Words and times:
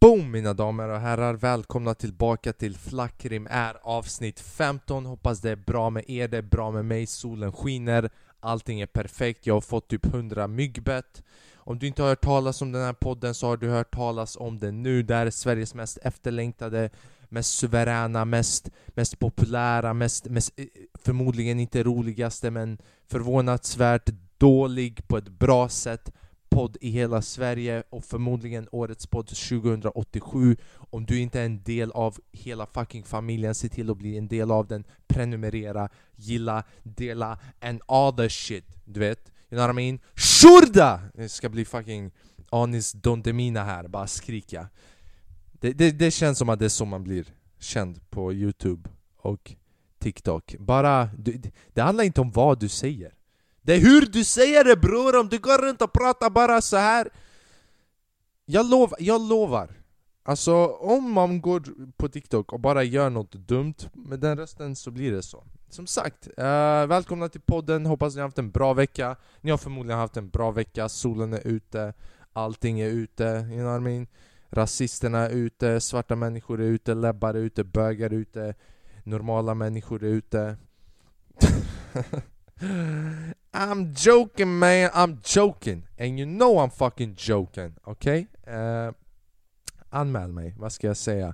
Boom 0.00 0.30
mina 0.30 0.54
damer 0.54 0.88
och 0.88 1.00
herrar, 1.00 1.34
välkomna 1.34 1.94
tillbaka 1.94 2.52
till 2.52 2.76
Flackrim 2.76 3.48
är 3.50 3.76
avsnitt 3.82 4.40
15 4.40 5.06
Hoppas 5.06 5.40
det 5.40 5.50
är 5.50 5.56
bra 5.56 5.90
med 5.90 6.04
er, 6.10 6.28
det 6.28 6.38
är 6.38 6.42
bra 6.42 6.70
med 6.70 6.84
mig, 6.84 7.06
solen 7.06 7.52
skiner. 7.52 8.10
Allting 8.40 8.80
är 8.80 8.86
perfekt, 8.86 9.46
jag 9.46 9.54
har 9.54 9.60
fått 9.60 9.88
typ 9.88 10.06
100 10.06 10.46
myggbett. 10.46 11.22
Om 11.54 11.78
du 11.78 11.86
inte 11.86 12.02
har 12.02 12.08
hört 12.08 12.24
talas 12.24 12.62
om 12.62 12.72
den 12.72 12.82
här 12.82 12.92
podden 12.92 13.34
så 13.34 13.46
har 13.46 13.56
du 13.56 13.68
hört 13.68 13.94
talas 13.94 14.36
om 14.36 14.58
den 14.58 14.82
nu. 14.82 15.02
Det 15.02 15.14
här 15.14 15.26
är 15.26 15.30
Sveriges 15.30 15.74
mest 15.74 15.98
efterlängtade 16.02 16.90
Mest 17.28 17.58
suveräna, 17.58 18.24
mest, 18.24 18.70
mest 18.86 19.18
populära, 19.18 19.94
mest, 19.94 20.28
mest 20.28 20.52
eh, 20.56 20.66
förmodligen 20.94 21.60
inte 21.60 21.82
roligaste 21.82 22.50
men 22.50 22.78
förvånansvärt 23.08 24.10
dålig 24.38 25.08
på 25.08 25.16
ett 25.16 25.28
bra 25.28 25.68
sätt 25.68 26.12
podd 26.50 26.76
i 26.80 26.90
hela 26.90 27.22
Sverige 27.22 27.82
och 27.90 28.04
förmodligen 28.04 28.68
årets 28.72 29.06
podd 29.06 29.26
2087 29.26 30.56
Om 30.74 31.06
du 31.06 31.18
inte 31.20 31.40
är 31.40 31.44
en 31.44 31.62
del 31.62 31.92
av 31.92 32.18
hela 32.32 32.66
fucking 32.66 33.04
familjen, 33.04 33.54
se 33.54 33.68
till 33.68 33.90
att 33.90 33.98
bli 33.98 34.18
en 34.18 34.28
del 34.28 34.50
av 34.50 34.66
den 34.66 34.84
Prenumerera, 35.06 35.88
gilla, 36.16 36.64
dela 36.82 37.38
and 37.60 37.80
all 37.86 38.12
the 38.12 38.30
shit 38.30 38.64
Du 38.84 39.00
vet? 39.00 39.32
You 39.50 39.58
know 39.58 39.66
what 39.66 39.70
I 39.70 39.84
mean? 39.84 39.98
Shurda! 40.14 41.00
Det 41.14 41.28
ska 41.28 41.48
bli 41.48 41.64
fucking 41.64 42.10
Anis 42.50 42.92
Don 42.92 43.22
Demina 43.22 43.64
här, 43.64 43.88
bara 43.88 44.06
skrika 44.06 44.68
det, 45.60 45.72
det, 45.72 45.90
det 45.90 46.10
känns 46.10 46.38
som 46.38 46.48
att 46.48 46.58
det 46.58 46.64
är 46.64 46.68
så 46.68 46.84
man 46.84 47.04
blir 47.04 47.26
känd 47.58 48.10
på 48.10 48.32
youtube 48.32 48.90
och 49.16 49.54
TikTok 49.98 50.56
Bara, 50.58 51.10
det, 51.18 51.52
det 51.72 51.82
handlar 51.82 52.04
inte 52.04 52.20
om 52.20 52.30
vad 52.30 52.60
du 52.60 52.68
säger 52.68 53.14
det 53.62 53.74
är 53.74 53.80
hur 53.80 54.06
du 54.06 54.24
säger 54.24 54.64
det 54.64 54.76
bror, 54.76 55.20
om 55.20 55.28
du 55.28 55.38
går 55.38 55.58
runt 55.58 55.82
och 55.82 55.92
pratar 55.92 56.30
bara 56.30 56.60
så 56.60 56.76
här. 56.76 57.10
Jag, 58.44 58.70
lov, 58.70 58.94
jag 58.98 59.20
lovar, 59.20 59.70
alltså 60.22 60.66
om 60.66 61.12
man 61.12 61.40
går 61.40 61.62
på 61.96 62.08
TikTok 62.08 62.52
och 62.52 62.60
bara 62.60 62.82
gör 62.82 63.10
något 63.10 63.32
dumt 63.32 63.74
med 63.92 64.20
den 64.20 64.38
rösten 64.38 64.76
så 64.76 64.90
blir 64.90 65.12
det 65.12 65.22
så. 65.22 65.44
Som 65.68 65.86
sagt, 65.86 66.28
uh, 66.28 66.86
välkomna 66.86 67.28
till 67.28 67.40
podden, 67.40 67.86
hoppas 67.86 68.14
ni 68.14 68.20
har 68.20 68.28
haft 68.28 68.38
en 68.38 68.50
bra 68.50 68.74
vecka. 68.74 69.16
Ni 69.40 69.50
har 69.50 69.58
förmodligen 69.58 69.98
haft 69.98 70.16
en 70.16 70.28
bra 70.28 70.50
vecka, 70.50 70.88
solen 70.88 71.32
är 71.32 71.46
ute, 71.46 71.92
allting 72.32 72.80
är 72.80 72.88
ute, 72.88 73.24
you 73.24 73.58
know 73.58 73.64
what 73.64 73.80
I 73.80 73.84
mean? 73.84 74.06
Rasisterna 74.52 75.18
är 75.18 75.30
ute, 75.30 75.80
svarta 75.80 76.16
människor 76.16 76.60
är 76.60 76.64
ute, 76.64 76.94
lebbar 76.94 77.34
är 77.34 77.38
ute, 77.38 77.64
bögar 77.64 78.10
är 78.10 78.14
ute. 78.14 78.54
Normala 79.04 79.54
människor 79.54 80.04
är 80.04 80.08
ute. 80.08 80.56
I'm 83.52 83.94
joking 83.94 84.58
man, 84.58 84.90
I'm 84.94 85.18
joking! 85.22 85.82
And 85.98 86.18
you 86.18 86.26
know 86.26 86.58
I'm 86.58 86.70
fucking 86.70 87.16
joking, 87.18 87.74
okej? 87.84 88.26
Okay? 88.42 88.54
Uh, 88.54 88.92
anmäl 89.90 90.32
mig, 90.32 90.54
vad 90.58 90.72
ska 90.72 90.86
jag 90.86 90.96
säga? 90.96 91.26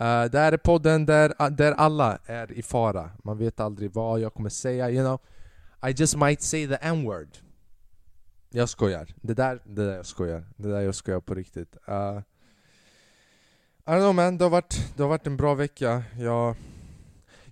Uh, 0.00 0.24
det 0.24 0.38
här 0.38 0.52
är 0.52 0.56
podden 0.56 1.06
där, 1.06 1.50
där 1.50 1.72
alla 1.72 2.18
är 2.26 2.52
i 2.52 2.62
fara. 2.62 3.10
Man 3.24 3.38
vet 3.38 3.60
aldrig 3.60 3.92
vad 3.92 4.20
jag 4.20 4.34
kommer 4.34 4.48
säga, 4.48 4.90
you 4.90 5.04
know? 5.04 5.20
I 5.90 5.94
just 5.96 6.16
might 6.16 6.42
say 6.42 6.68
the 6.68 6.78
n-word. 6.80 7.28
Jag 8.50 8.68
skojar, 8.68 9.14
det 9.20 9.34
där, 9.34 9.62
det 9.64 9.86
där 9.86 9.96
jag 9.96 10.06
skojar. 10.06 10.44
Det 10.56 10.68
där 10.68 10.80
jag 10.80 10.94
skojar 10.94 11.20
på 11.20 11.34
riktigt. 11.34 11.76
Uh, 11.88 12.20
I 13.86 13.90
don't 13.90 14.00
know 14.00 14.14
man, 14.14 14.38
det 14.38 14.44
har, 14.44 14.50
varit, 14.50 14.92
det 14.96 15.02
har 15.02 15.08
varit 15.08 15.26
en 15.26 15.36
bra 15.36 15.54
vecka. 15.54 16.02
Jag, 16.18 16.56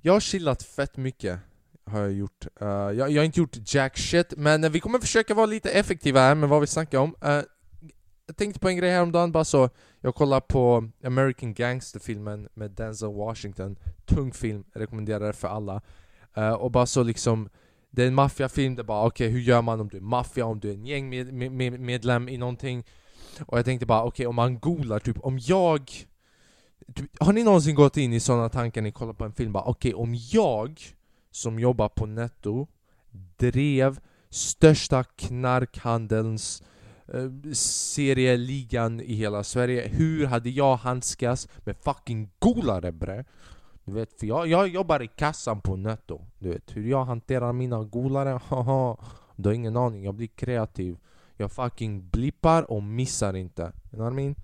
jag 0.02 0.12
har 0.12 0.20
chillat 0.20 0.62
fett 0.62 0.96
mycket 0.96 1.40
har 1.86 2.00
jag 2.00 2.12
gjort. 2.12 2.46
Uh, 2.62 2.68
jag, 2.68 3.10
jag, 3.10 3.20
har 3.20 3.24
inte 3.24 3.40
gjort 3.40 3.74
jack 3.74 3.98
shit, 3.98 4.34
men 4.36 4.72
vi 4.72 4.80
kommer 4.80 4.98
försöka 4.98 5.34
vara 5.34 5.46
lite 5.46 5.70
effektiva 5.70 6.20
här 6.20 6.34
med 6.34 6.48
vad 6.48 6.60
vi 6.60 6.66
snackar 6.66 6.98
om. 6.98 7.14
Uh, 7.24 7.42
jag 8.26 8.36
tänkte 8.36 8.60
på 8.60 8.68
en 8.68 8.76
grej 8.76 8.90
häromdagen 8.90 9.32
bara 9.32 9.44
så, 9.44 9.70
jag 10.00 10.14
kollade 10.14 10.40
på 10.40 10.88
American 11.04 11.54
Gangster-filmen 11.54 12.48
med 12.54 12.70
Denzel 12.70 13.12
Washington, 13.12 13.76
tung 14.04 14.32
film, 14.32 14.64
rekommenderar 14.74 15.26
det 15.26 15.32
för 15.32 15.48
alla. 15.48 15.80
Uh, 16.38 16.52
och 16.52 16.70
bara 16.70 16.86
så 16.86 17.02
liksom, 17.02 17.48
det 17.90 18.02
är 18.02 18.06
en 18.06 18.14
maffiafilm, 18.14 18.74
det 18.74 18.82
är 18.82 18.84
bara 18.84 19.06
okej 19.06 19.26
okay, 19.26 19.32
hur 19.32 19.40
gör 19.40 19.62
man 19.62 19.80
om 19.80 19.88
du 19.88 19.96
är 19.96 20.00
maffia, 20.00 20.46
om 20.46 20.60
du 20.60 20.70
är 20.70 20.74
en 20.74 20.86
gängmedlem 20.86 22.28
i 22.28 22.36
någonting? 22.36 22.84
Och 23.46 23.58
jag 23.58 23.64
tänkte 23.64 23.86
bara 23.86 24.02
okej, 24.02 24.08
okay, 24.08 24.26
om 24.26 24.34
man 24.34 24.58
googlar 24.58 24.98
typ, 24.98 25.16
om 25.20 25.38
jag 25.38 25.90
typ, 26.94 27.10
har 27.20 27.32
ni 27.32 27.42
någonsin 27.42 27.74
gått 27.74 27.96
in 27.96 28.12
i 28.12 28.20
sådana 28.20 28.48
tankar 28.48 28.80
när 28.80 28.88
ni 28.88 28.92
kollar 28.92 29.12
på 29.12 29.24
en 29.24 29.32
film? 29.32 29.52
Bara 29.52 29.64
okej, 29.64 29.94
okay, 29.94 30.02
om 30.02 30.14
jag 30.32 30.80
som 31.34 31.58
jobbar 31.58 31.88
på 31.88 32.06
Netto 32.06 32.66
drev 33.36 34.00
största 34.30 35.04
knarkhandelns 35.04 36.62
eh, 37.08 37.52
serieligan 37.52 39.00
i 39.00 39.14
hela 39.14 39.44
Sverige. 39.44 39.88
Hur 39.88 40.26
hade 40.26 40.50
jag 40.50 40.76
handskats 40.76 41.48
med 41.58 41.76
fucking 41.76 42.30
golare 42.38 42.92
bre? 42.92 43.24
Du 43.84 43.92
vet, 43.92 44.20
för 44.20 44.26
jag, 44.26 44.46
jag 44.46 44.68
jobbar 44.68 45.02
i 45.02 45.08
kassan 45.08 45.60
på 45.60 45.76
Netto. 45.76 46.20
Du 46.38 46.48
vet, 46.48 46.76
hur 46.76 46.88
jag 46.88 47.04
hanterar 47.04 47.52
mina 47.52 47.84
golare, 47.84 48.40
haha. 48.48 48.96
Du 49.36 49.48
har 49.48 49.54
ingen 49.54 49.76
aning, 49.76 50.04
jag 50.04 50.14
blir 50.14 50.26
kreativ. 50.26 50.96
Jag 51.36 51.52
fucking 51.52 52.08
blippar 52.08 52.70
och 52.70 52.82
missar 52.82 53.36
inte. 53.36 53.62
You 53.62 53.72
know 53.90 54.04
what 54.04 54.12
I 54.12 54.16
mean? 54.16 54.34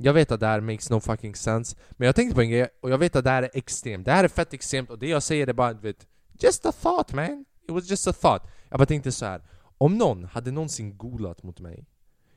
Jag 0.00 0.12
vet 0.12 0.32
att 0.32 0.40
det 0.40 0.46
här 0.46 0.60
makes 0.60 0.90
no 0.90 1.00
fucking 1.00 1.34
sense 1.34 1.76
Men 1.90 2.06
jag 2.06 2.16
tänkte 2.16 2.34
på 2.34 2.40
en 2.40 2.50
grej, 2.50 2.68
och 2.80 2.90
jag 2.90 2.98
vet 2.98 3.16
att 3.16 3.24
det 3.24 3.30
här 3.30 3.42
är 3.42 3.50
extremt 3.54 4.04
Det 4.04 4.12
här 4.12 4.24
är 4.24 4.28
fett 4.28 4.54
extremt 4.54 4.90
och 4.90 4.98
det 4.98 5.08
jag 5.08 5.22
säger 5.22 5.46
är 5.46 5.52
bara 5.52 5.72
vet, 5.72 6.06
Just 6.32 6.66
a 6.66 6.72
thought 6.82 7.12
man! 7.12 7.44
It 7.62 7.70
was 7.70 7.90
just 7.90 8.06
a 8.06 8.12
thought 8.12 8.42
Jag 8.68 8.78
bara 8.78 8.86
tänkte 8.86 9.12
så 9.12 9.26
här. 9.26 9.42
Om 9.78 9.98
någon 9.98 10.24
hade 10.24 10.50
någonsin 10.50 10.98
golat 10.98 11.42
mot 11.42 11.60
mig 11.60 11.86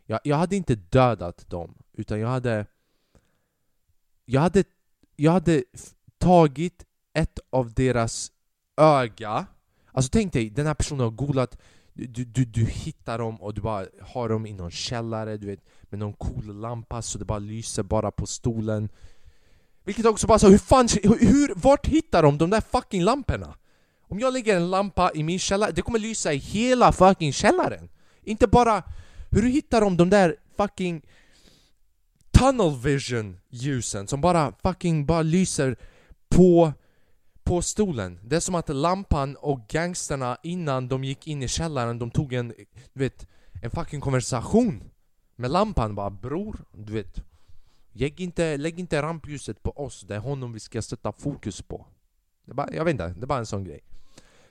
jag, 0.05 0.19
jag 0.23 0.35
hade 0.35 0.55
inte 0.55 0.75
dödat 0.75 1.49
dem 1.49 1.77
Utan 1.93 2.19
jag 2.19 2.27
hade 2.27 2.65
Jag 4.25 4.41
hade 4.41 4.63
Jag 5.15 5.31
hade 5.31 5.63
tagit 6.17 6.85
ett 7.13 7.39
av 7.49 7.73
deras 7.73 8.31
öga 8.77 9.45
Alltså 9.91 10.09
tänk 10.11 10.33
dig, 10.33 10.49
den 10.49 10.67
här 10.67 10.73
personen 10.73 11.01
har 11.01 11.11
golat 11.11 11.57
du, 11.93 12.25
du, 12.25 12.45
du 12.45 12.65
hittar 12.65 13.17
dem 13.17 13.41
och 13.41 13.53
du 13.53 13.61
bara 13.61 13.85
har 14.01 14.29
dem 14.29 14.45
i 14.45 14.53
någon 14.53 14.71
källare 14.71 15.37
du 15.37 15.47
vet, 15.47 15.59
med 15.89 15.99
någon 15.99 16.13
cool 16.13 16.55
lampa 16.55 17.01
så 17.01 17.17
det 17.17 17.25
bara 17.25 17.39
lyser 17.39 17.83
bara 17.83 18.11
på 18.11 18.25
stolen 18.25 18.89
Vilket 19.83 20.05
också 20.05 20.27
bara 20.27 20.39
så, 20.39 20.49
hur 20.49 20.57
fan, 20.57 20.87
hur, 21.03 21.53
vart 21.55 21.87
hittar 21.87 22.23
de 22.23 22.37
de 22.37 22.49
där 22.49 22.61
fucking 22.61 23.03
lamporna? 23.03 23.55
Om 24.01 24.19
jag 24.19 24.33
lägger 24.33 24.55
en 24.55 24.69
lampa 24.69 25.11
i 25.13 25.23
min 25.23 25.39
källare, 25.39 25.71
det 25.71 25.81
kommer 25.81 25.99
lysa 25.99 26.33
i 26.33 26.37
hela 26.37 26.91
fucking 26.91 27.33
källaren 27.33 27.89
Inte 28.23 28.47
bara, 28.47 28.83
hur 29.31 29.43
hittar 29.43 29.81
de 29.81 29.97
de 29.97 30.09
där 30.09 30.35
fucking 30.57 31.01
tunnel 32.31 32.77
vision 32.83 33.37
ljusen 33.49 34.07
som 34.07 34.21
bara 34.21 34.53
fucking 34.63 35.05
bara 35.05 35.21
lyser 35.21 35.75
på 36.29 36.73
på 37.43 37.61
stolen. 37.61 38.19
Det 38.23 38.35
är 38.35 38.39
som 38.39 38.55
att 38.55 38.69
lampan 38.69 39.35
och 39.35 39.67
gangsterna 39.67 40.37
innan 40.43 40.87
de 40.87 41.03
gick 41.03 41.27
in 41.27 41.43
i 41.43 41.47
källaren, 41.47 41.99
de 41.99 42.11
tog 42.11 42.33
en, 42.33 42.47
du 42.93 42.99
vet, 42.99 43.27
en 43.61 43.71
fucking 43.71 44.01
konversation 44.01 44.83
med 45.35 45.51
lampan 45.51 45.95
bara 45.95 46.09
bror, 46.09 46.65
du 46.71 46.93
vet. 46.93 47.23
Lägg 47.91 48.21
inte, 48.21 48.57
lägg 48.57 48.79
inte 48.79 49.01
rampljuset 49.01 49.63
på 49.63 49.71
oss, 49.71 50.01
det 50.07 50.15
är 50.15 50.19
honom 50.19 50.53
vi 50.53 50.59
ska 50.59 50.81
sätta 50.81 51.11
fokus 51.11 51.61
på. 51.61 51.85
Det 52.45 52.53
bara, 52.53 52.73
jag 52.73 52.85
vet 52.85 52.91
inte, 52.91 53.07
det 53.07 53.23
är 53.23 53.27
bara 53.27 53.39
en 53.39 53.45
sån 53.45 53.63
grej. 53.63 53.79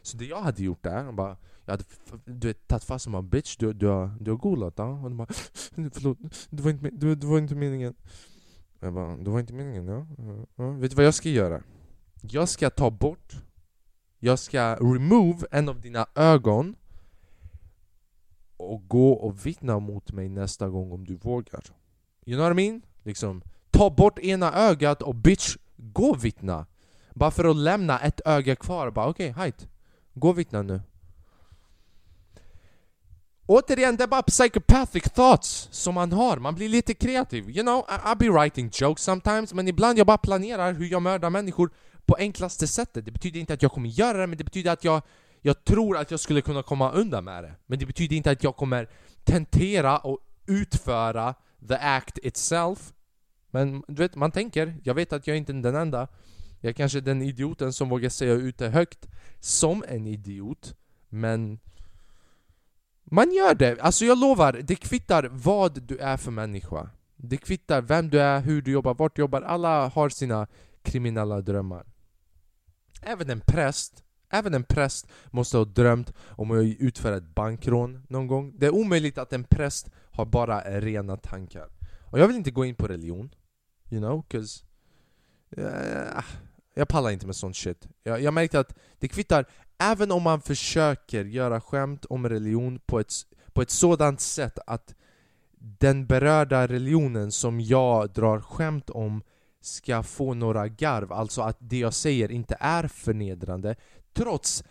Så 0.03 0.17
det 0.17 0.25
jag 0.25 0.43
hade 0.43 0.63
gjort 0.63 0.83
där, 0.83 1.13
bara, 1.13 1.37
jag 1.65 1.73
hade 1.73 1.85
du 2.25 2.49
vet, 2.49 2.69
tagit 2.69 2.85
fast 2.85 3.07
honom 3.07 3.25
bara. 3.25 3.31
bitch, 3.31 3.57
du, 3.57 3.73
du, 3.73 3.87
har, 3.87 4.17
du 4.21 4.31
har 4.31 4.39
golat 4.39 4.75
ja? 4.77 4.85
Och 4.85 5.03
de 5.11 5.17
bara 5.17 5.29
Förlåt, 5.93 6.19
det 6.51 6.63
var 6.63 6.71
inte, 6.71 6.91
det, 6.91 7.15
det 7.15 7.27
var 7.27 7.39
inte 7.39 7.55
meningen 7.55 7.95
Jag 8.81 8.93
bara, 8.93 9.17
det 9.17 9.31
var 9.31 9.41
inte 9.41 9.53
meningen 9.53 9.87
ja? 9.87 10.07
ja? 10.57 10.71
Vet 10.71 10.91
du 10.91 10.97
vad 10.97 11.07
jag 11.07 11.15
ska 11.15 11.29
göra? 11.29 11.63
Jag 12.21 12.49
ska 12.49 12.71
ta 12.71 12.91
bort 12.91 13.33
Jag 14.19 14.39
ska 14.39 14.75
remove 14.75 15.47
en 15.51 15.69
av 15.69 15.81
dina 15.81 16.07
ögon 16.15 16.77
och 18.57 18.89
gå 18.89 19.13
och 19.13 19.47
vittna 19.47 19.79
mot 19.79 20.13
mig 20.13 20.29
nästa 20.29 20.69
gång 20.69 20.93
om 20.93 21.05
du 21.05 21.17
vågar. 21.17 21.65
You 22.27 22.37
know 22.37 22.49
what 22.49 22.59
I 22.59 22.71
mean? 22.71 22.83
Liksom, 23.03 23.43
ta 23.71 23.91
bort 23.91 24.19
ena 24.19 24.53
ögat 24.53 25.03
och 25.03 25.15
bitch, 25.15 25.57
gå 25.77 26.11
och 26.11 26.25
vittna. 26.25 26.67
Bara 27.15 27.31
för 27.31 27.45
att 27.45 27.57
lämna 27.57 27.99
ett 28.01 28.21
öga 28.25 28.57
kvar, 28.57 28.91
bara 28.91 29.09
okej, 29.09 29.31
okay, 29.31 29.43
hajt. 29.43 29.69
Gå 30.15 30.29
och 30.29 30.39
vittna 30.39 30.63
nu. 30.63 30.81
Återigen, 33.47 33.97
det 33.97 34.05
är 34.05 34.09
bara 34.09 34.23
psychopathic 34.23 35.03
thoughts 35.03 35.69
som 35.71 35.95
man 35.95 36.13
har, 36.13 36.37
man 36.37 36.55
blir 36.55 36.69
lite 36.69 36.95
kreativ. 36.95 37.51
You 37.51 37.63
know, 37.63 37.85
I, 37.89 37.93
I'll 37.93 38.19
be 38.19 38.29
writing 38.29 38.71
jokes 38.73 39.05
sometimes 39.05 39.55
Men 39.55 39.69
ibland 39.69 39.99
jag 39.99 40.07
bara 40.07 40.19
planerar 40.19 40.73
hur 40.73 40.87
jag 40.87 41.03
mördar 41.03 41.31
människor 41.31 41.71
på 42.11 42.17
enklaste 42.19 42.67
sättet. 42.67 43.05
Det 43.05 43.11
betyder 43.11 43.41
inte 43.41 43.55
att 43.55 43.63
jag 43.63 43.73
kommer 43.73 43.89
göra 43.89 44.19
det, 44.19 44.27
men 44.27 44.39
det 44.39 44.45
betyder 44.45 44.73
att 44.73 44.85
jag, 44.85 45.03
jag 45.41 45.65
tror 45.65 45.97
att 45.97 46.11
jag 46.11 46.21
skulle 46.21 46.41
kunna 46.41 46.63
komma 46.63 46.93
undan 46.93 47.25
med 47.25 47.45
det. 47.45 47.55
Men 47.67 47.79
det 47.79 47.87
betyder 47.87 48.17
inte 48.17 48.31
att 48.31 48.45
jag 48.45 48.57
kommer 48.57 48.89
tentera 49.25 49.99
och 49.99 50.19
utföra 50.47 51.35
the 51.69 51.75
act 51.75 52.19
itself. 52.23 52.93
Men 53.51 53.83
du 53.89 53.95
vet, 53.95 54.17
man 54.17 54.31
tänker, 54.31 54.77
jag 54.85 54.95
vet 54.95 55.13
att 55.13 55.27
jag 55.27 55.37
inte 55.37 55.53
är 55.53 55.63
den 55.63 55.75
enda. 55.75 56.09
Jag 56.61 56.71
är 56.71 56.75
kanske 56.75 57.01
den 57.01 57.23
idioten 57.23 57.73
som 57.73 57.89
vågar 57.89 58.09
säga 58.09 58.33
ut 58.33 58.59
det 58.59 58.69
högt 58.69 59.09
som 59.41 59.85
en 59.89 60.07
idiot, 60.07 60.75
men 61.09 61.59
man 63.05 63.33
gör 63.33 63.55
det. 63.55 63.81
Alltså 63.81 64.05
jag 64.05 64.19
lovar, 64.19 64.53
det 64.53 64.77
kvittar 64.77 65.29
vad 65.33 65.83
du 65.83 65.99
är 65.99 66.17
för 66.17 66.31
människa. 66.31 66.91
Det 67.17 67.37
kvittar 67.37 67.83
vem 67.83 68.11
du 68.11 68.21
är, 68.21 68.41
hur 68.41 68.63
du 68.63 68.71
jobbar, 68.71 68.95
vart 68.95 69.17
du 69.17 69.23
jobbar. 69.23 69.43
Alla 69.43 69.89
har 69.89 70.09
sina 70.09 70.47
kriminella 70.83 71.41
drömmar. 71.41 71.87
Även 73.01 73.31
en 73.31 73.41
präst 73.41 74.05
Även 74.31 74.55
en 74.55 74.65
präst 74.65 75.07
måste 75.31 75.57
ha 75.57 75.65
drömt 75.65 76.13
om 76.29 76.51
att 76.51 76.65
utföra 76.65 77.17
ett 77.17 77.35
bankrån 77.35 78.03
någon 78.09 78.27
gång. 78.27 78.53
Det 78.59 78.67
är 78.67 78.75
omöjligt 78.75 79.19
att 79.19 79.33
en 79.33 79.45
präst 79.45 79.91
har 80.11 80.27
bara 80.27 80.81
rena 80.81 81.17
tankar. 81.17 81.69
Och 82.01 82.19
jag 82.19 82.27
vill 82.27 82.37
inte 82.37 82.51
gå 82.51 82.65
in 82.65 82.75
på 82.75 82.89
religion. 82.89 83.35
You 83.91 84.01
know, 84.01 84.25
'cause... 84.29 84.65
Uh, 85.59 86.25
jag 86.75 86.89
pallar 86.89 87.11
inte 87.11 87.27
med 87.27 87.37
sånt 87.37 87.57
shit. 87.57 87.89
Jag, 88.03 88.23
jag 88.23 88.35
märkte 88.35 88.61
att 88.61 88.75
det 88.99 89.09
kvittar, 89.09 89.45
även 89.79 90.13
om 90.13 90.23
man 90.23 90.41
försöker 90.41 91.25
göra 91.25 91.61
skämt 91.61 92.05
om 92.05 92.29
religion 92.29 92.79
på 92.87 93.01
ett, 93.01 93.13
på 93.53 93.63
ett 93.63 93.71
sådant 93.71 94.21
sätt 94.21 94.59
att 94.67 94.95
den 95.59 96.07
berörda 96.07 96.67
religionen 96.67 97.33
som 97.33 97.61
jag 97.61 98.11
drar 98.11 98.41
skämt 98.41 98.91
om 98.91 99.23
ska 99.61 100.03
få 100.03 100.35
några 100.35 100.69
garv, 100.69 101.13
alltså 101.13 101.43
att 101.43 101.57
det 101.59 101.79
jag 101.79 101.95
säger 101.95 102.31
inte 102.31 102.57
är 102.61 102.89
förnedrande. 102.89 103.77
Trots 104.13 104.65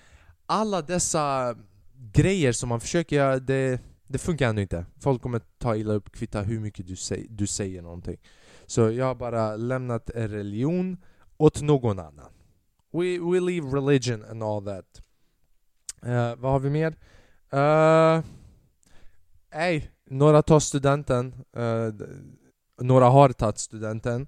alla 0.45 0.81
dessa 0.81 1.55
grejer 1.93 2.51
som 2.51 2.69
man 2.69 2.79
försöker 2.79 3.15
göra, 3.15 3.39
det, 3.39 3.81
det 4.07 4.17
funkar 4.17 4.49
ändå 4.49 4.61
inte. 4.61 4.85
Folk 4.99 5.21
kommer 5.21 5.41
ta 5.57 5.75
illa 5.75 5.93
upp, 5.93 6.11
kvitta 6.11 6.41
hur 6.41 6.59
mycket 6.59 6.87
du, 6.87 6.95
säg, 6.95 7.27
du 7.29 7.47
säger 7.47 7.81
någonting. 7.81 8.17
Så 8.65 8.91
jag 8.91 9.05
har 9.05 9.15
bara 9.15 9.55
lämnat 9.55 10.09
religion 10.15 10.97
åt 11.37 11.61
någon 11.61 11.99
annan. 11.99 12.31
We, 12.91 13.19
we 13.19 13.39
leave 13.39 13.67
religion 13.67 14.25
and 14.25 14.43
all 14.43 14.65
that. 14.65 15.01
Uh, 16.05 16.35
Vad 16.35 16.51
har 16.51 16.59
vi 16.59 16.69
mer? 16.69 16.95
Eh, 17.51 18.17
uh, 18.17 18.23
Ey, 19.51 19.83
några 20.05 20.41
tar 20.41 20.59
studenten. 20.59 21.35
Uh, 21.57 21.93
Några 22.81 23.05
har 23.05 23.29
tagit 23.29 23.57
studenten. 23.57 24.27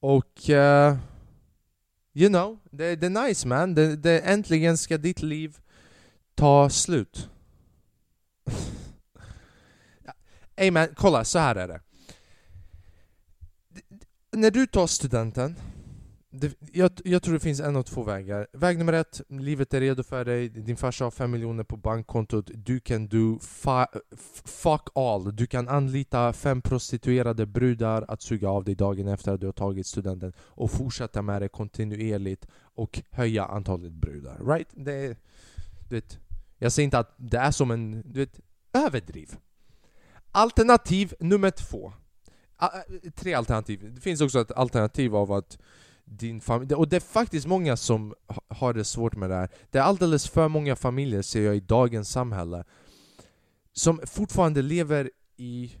Och 0.00 0.48
uh, 0.48 0.96
You 2.12 2.28
know, 2.28 2.58
det, 2.70 2.96
det 2.96 3.06
är 3.06 3.28
nice 3.28 3.48
man. 3.48 3.74
Det, 3.74 3.96
det, 3.96 4.20
äntligen 4.20 4.78
ska 4.78 4.98
ditt 4.98 5.22
liv 5.22 5.58
ta 6.34 6.70
slut. 6.70 7.28
Ey 10.56 10.70
man, 10.70 10.88
kolla, 10.94 11.24
så 11.24 11.38
här 11.38 11.56
är 11.56 11.68
det. 11.68 11.80
När 14.32 14.50
du 14.50 14.66
tar 14.66 14.86
studenten 14.86 15.56
det, 16.32 16.56
jag, 16.72 16.90
jag, 17.04 17.22
tror 17.22 17.34
det 17.34 17.40
finns 17.40 17.60
en 17.60 17.76
av 17.76 17.82
två 17.82 18.02
vägar. 18.02 18.46
Väg 18.52 18.78
nummer 18.78 18.92
ett, 18.92 19.20
livet 19.28 19.74
är 19.74 19.80
redo 19.80 20.02
för 20.02 20.24
dig, 20.24 20.48
din 20.48 20.76
farsa 20.76 21.04
har 21.04 21.10
fem 21.10 21.30
miljoner 21.30 21.64
på 21.64 21.76
bankkontot, 21.76 22.50
du 22.54 22.80
kan 22.80 23.08
do 23.08 23.38
fuck 24.44 24.88
all. 24.94 25.36
Du 25.36 25.46
kan 25.46 25.68
anlita 25.68 26.32
fem 26.32 26.62
prostituerade 26.62 27.46
brudar 27.46 28.04
att 28.08 28.22
suga 28.22 28.48
av 28.48 28.64
dig 28.64 28.74
dagen 28.74 29.08
efter 29.08 29.32
att 29.32 29.40
du 29.40 29.46
har 29.46 29.52
tagit 29.52 29.86
studenten 29.86 30.32
och 30.38 30.70
fortsätta 30.70 31.22
med 31.22 31.42
det 31.42 31.48
kontinuerligt 31.48 32.46
och 32.60 33.02
höja 33.10 33.44
antalet 33.44 33.92
brudar. 33.92 34.38
Right? 34.46 34.68
Det, 34.72 34.92
är... 34.92 35.16
du 35.88 35.94
vet, 35.94 36.18
jag 36.58 36.72
säger 36.72 36.84
inte 36.84 36.98
att 36.98 37.14
det 37.16 37.38
är 37.38 37.50
som 37.50 37.70
en 37.70 38.02
du 38.04 38.20
vet, 38.20 38.40
överdriv. 38.72 39.36
Alternativ 40.32 41.14
nummer 41.20 41.50
två. 41.50 41.92
Tre 43.14 43.34
alternativ. 43.34 43.94
Det 43.94 44.00
finns 44.00 44.20
också 44.20 44.40
ett 44.40 44.52
alternativ 44.52 45.16
av 45.16 45.32
att 45.32 45.58
din 46.10 46.40
familj. 46.40 46.74
Och 46.74 46.88
det 46.88 46.96
är 46.96 47.00
faktiskt 47.00 47.46
många 47.46 47.76
som 47.76 48.14
har 48.48 48.74
det 48.74 48.84
svårt 48.84 49.16
med 49.16 49.30
det 49.30 49.36
här. 49.36 49.48
Det 49.70 49.78
är 49.78 49.82
alldeles 49.82 50.28
för 50.28 50.48
många 50.48 50.76
familjer, 50.76 51.22
ser 51.22 51.42
jag, 51.42 51.56
i 51.56 51.60
dagens 51.60 52.10
samhälle 52.10 52.64
som 53.72 54.00
fortfarande 54.06 54.62
lever 54.62 55.10
i 55.36 55.76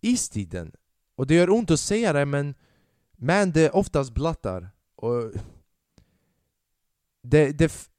istiden. 0.00 0.72
Och 1.14 1.26
det 1.26 1.34
gör 1.34 1.50
ont 1.50 1.70
att 1.70 1.80
säga 1.80 2.12
det, 2.12 2.26
men 2.26 2.54
man, 3.16 3.52
det 3.52 3.70
oftast 3.70 4.14
blattar. 4.14 4.70
Och 4.94 5.32
det, 7.22 7.52
det, 7.52 7.90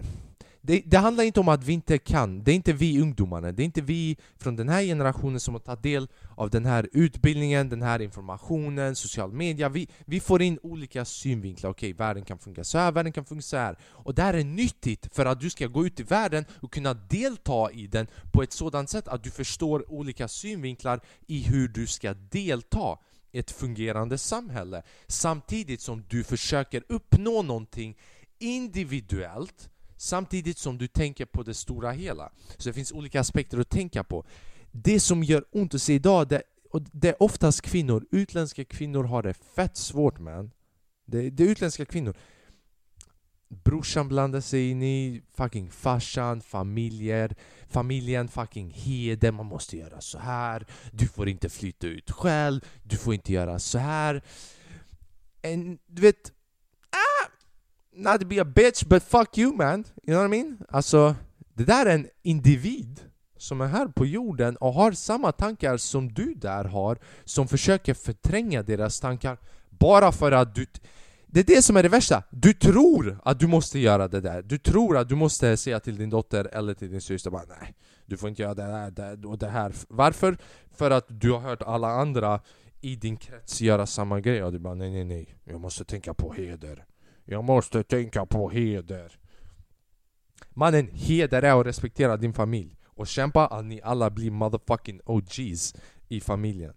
det, 0.61 0.81
det, 0.85 0.97
handlar 0.97 1.23
inte 1.23 1.39
om 1.39 1.47
att 1.47 1.63
vi 1.63 1.73
inte 1.73 1.97
kan, 1.97 2.43
det 2.43 2.51
är 2.51 2.55
inte 2.55 2.73
vi 2.73 3.01
ungdomarna, 3.01 3.51
det 3.51 3.63
är 3.63 3.65
inte 3.65 3.81
vi 3.81 4.17
från 4.37 4.55
den 4.55 4.69
här 4.69 4.81
generationen 4.81 5.39
som 5.39 5.53
har 5.53 5.59
tagit 5.59 5.83
del 5.83 6.07
av 6.35 6.49
den 6.49 6.65
här 6.65 6.89
utbildningen, 6.91 7.69
den 7.69 7.81
här 7.81 8.01
informationen, 8.01 8.95
social 8.95 9.31
media. 9.33 9.69
Vi, 9.69 9.87
vi 10.05 10.19
får 10.19 10.41
in 10.41 10.59
olika 10.63 11.05
synvinklar, 11.05 11.69
okej, 11.69 11.93
okay, 11.93 11.97
världen 11.97 12.25
kan 12.25 12.39
funka 12.39 12.63
så 12.63 12.77
här, 12.77 12.91
världen 12.91 13.11
kan 13.11 13.25
funka 13.25 13.41
så 13.41 13.57
här. 13.57 13.77
Och 13.83 14.15
det 14.15 14.21
här 14.21 14.33
är 14.33 14.43
nyttigt 14.43 15.15
för 15.15 15.25
att 15.25 15.39
du 15.39 15.49
ska 15.49 15.67
gå 15.67 15.85
ut 15.85 15.99
i 15.99 16.03
världen 16.03 16.45
och 16.61 16.73
kunna 16.73 16.93
delta 16.93 17.71
i 17.71 17.87
den 17.87 18.07
på 18.31 18.43
ett 18.43 18.53
sådant 18.53 18.89
sätt 18.89 19.07
att 19.07 19.23
du 19.23 19.31
förstår 19.31 19.91
olika 19.91 20.27
synvinklar 20.27 20.99
i 21.27 21.41
hur 21.43 21.67
du 21.67 21.87
ska 21.87 22.13
delta 22.13 22.97
i 23.31 23.39
ett 23.39 23.51
fungerande 23.51 24.17
samhälle. 24.17 24.83
Samtidigt 25.07 25.81
som 25.81 26.03
du 26.09 26.23
försöker 26.23 26.83
uppnå 26.89 27.41
någonting 27.41 27.97
individuellt 28.39 29.69
samtidigt 30.01 30.57
som 30.57 30.77
du 30.77 30.87
tänker 30.87 31.25
på 31.25 31.43
det 31.43 31.53
stora 31.53 31.91
hela. 31.91 32.31
Så 32.57 32.69
det 32.69 32.73
finns 32.73 32.91
olika 32.91 33.19
aspekter 33.19 33.59
att 33.59 33.69
tänka 33.69 34.03
på. 34.03 34.25
Det 34.71 34.99
som 34.99 35.23
gör 35.23 35.45
ont 35.51 35.73
att 35.73 35.81
se 35.81 35.93
idag, 35.93 36.27
det, 36.27 36.43
och 36.71 36.81
det 36.81 37.09
är 37.09 37.23
oftast 37.23 37.61
kvinnor. 37.61 38.05
Utländska 38.11 38.65
kvinnor 38.65 39.03
har 39.03 39.23
det 39.23 39.33
fett 39.33 39.77
svårt 39.77 40.19
man. 40.19 40.51
Det, 41.05 41.29
det 41.29 41.43
är 41.43 41.47
utländska 41.47 41.85
kvinnor. 41.85 42.15
Brorsan 43.49 44.07
blandar 44.07 44.41
sig 44.41 44.69
in 44.69 44.83
i 44.83 45.21
fucking 45.33 45.71
farsan, 45.71 46.41
familjer, 46.41 47.35
familjen, 47.69 48.27
fucking 48.27 48.69
heder, 48.69 49.31
man 49.31 49.45
måste 49.45 49.77
göra 49.77 50.01
så 50.01 50.17
här. 50.17 50.67
Du 50.91 51.07
får 51.07 51.29
inte 51.29 51.49
flytta 51.49 51.87
ut 51.87 52.11
själv, 52.11 52.61
du 52.83 52.97
får 52.97 53.13
inte 53.13 53.33
göra 53.33 53.59
så 53.59 53.77
här. 53.77 54.21
En, 55.41 55.79
du 55.87 56.01
vet, 56.01 56.31
not 57.93 58.21
to 58.21 58.27
be 58.27 58.41
a 58.41 58.45
bitch, 58.45 58.83
but 58.85 59.03
fuck 59.03 59.37
you 59.37 59.53
man. 59.53 59.85
You 60.03 60.15
know 60.15 60.21
what 60.21 60.33
I 60.33 60.43
mean? 60.43 60.57
Alltså, 60.69 61.15
det 61.53 61.63
där 61.63 61.85
är 61.85 61.95
en 61.95 62.07
individ 62.21 62.99
som 63.37 63.61
är 63.61 63.67
här 63.67 63.87
på 63.87 64.05
jorden 64.05 64.55
och 64.55 64.73
har 64.73 64.91
samma 64.91 65.31
tankar 65.31 65.77
som 65.77 66.13
du 66.13 66.33
där 66.33 66.63
har, 66.63 66.97
som 67.25 67.47
försöker 67.47 67.93
förtränga 67.93 68.63
deras 68.63 68.99
tankar 68.99 69.37
bara 69.69 70.11
för 70.11 70.31
att 70.31 70.55
du... 70.55 70.65
Det 71.27 71.39
är 71.39 71.55
det 71.55 71.61
som 71.61 71.77
är 71.77 71.83
det 71.83 71.89
värsta. 71.89 72.23
Du 72.29 72.53
tror 72.53 73.19
att 73.23 73.39
du 73.39 73.47
måste 73.47 73.79
göra 73.79 74.07
det 74.07 74.21
där. 74.21 74.41
Du 74.41 74.57
tror 74.57 74.97
att 74.97 75.09
du 75.09 75.15
måste 75.15 75.57
säga 75.57 75.79
till 75.79 75.97
din 75.97 76.09
dotter 76.09 76.45
eller 76.51 76.73
till 76.73 76.91
din 76.91 77.01
syster 77.01 77.29
bara 77.29 77.43
nej, 77.61 77.75
du 78.05 78.17
får 78.17 78.29
inte 78.29 78.41
göra 78.41 78.53
det 78.53 78.91
där 78.95 79.15
det 79.15 79.27
och 79.27 79.37
det 79.37 79.47
här. 79.47 79.73
Varför? 79.87 80.37
För 80.75 80.91
att 80.91 81.05
du 81.07 81.31
har 81.31 81.39
hört 81.39 81.61
alla 81.61 81.87
andra 81.87 82.39
i 82.81 82.95
din 82.95 83.17
krets 83.17 83.61
göra 83.61 83.85
samma 83.85 84.19
grej 84.19 84.43
och 84.43 84.51
du 84.51 84.59
bara 84.59 84.73
nej 84.73 84.91
nej 84.91 85.03
nej, 85.03 85.35
jag 85.43 85.61
måste 85.61 85.85
tänka 85.85 86.13
på 86.13 86.33
heder. 86.33 86.85
Jag 87.25 87.43
måste 87.43 87.83
tänka 87.83 88.25
på 88.25 88.49
heder. 88.49 89.19
Mannen, 90.49 90.87
heder 90.93 91.41
är 91.41 91.59
att 91.59 91.65
respektera 91.65 92.17
din 92.17 92.33
familj 92.33 92.77
och 92.85 93.07
kämpa 93.07 93.47
att 93.47 93.65
ni 93.65 93.81
alla 93.81 94.09
blir 94.09 94.31
motherfucking 94.31 95.01
OGs 95.05 95.75
i 96.07 96.21
familjen. 96.21 96.73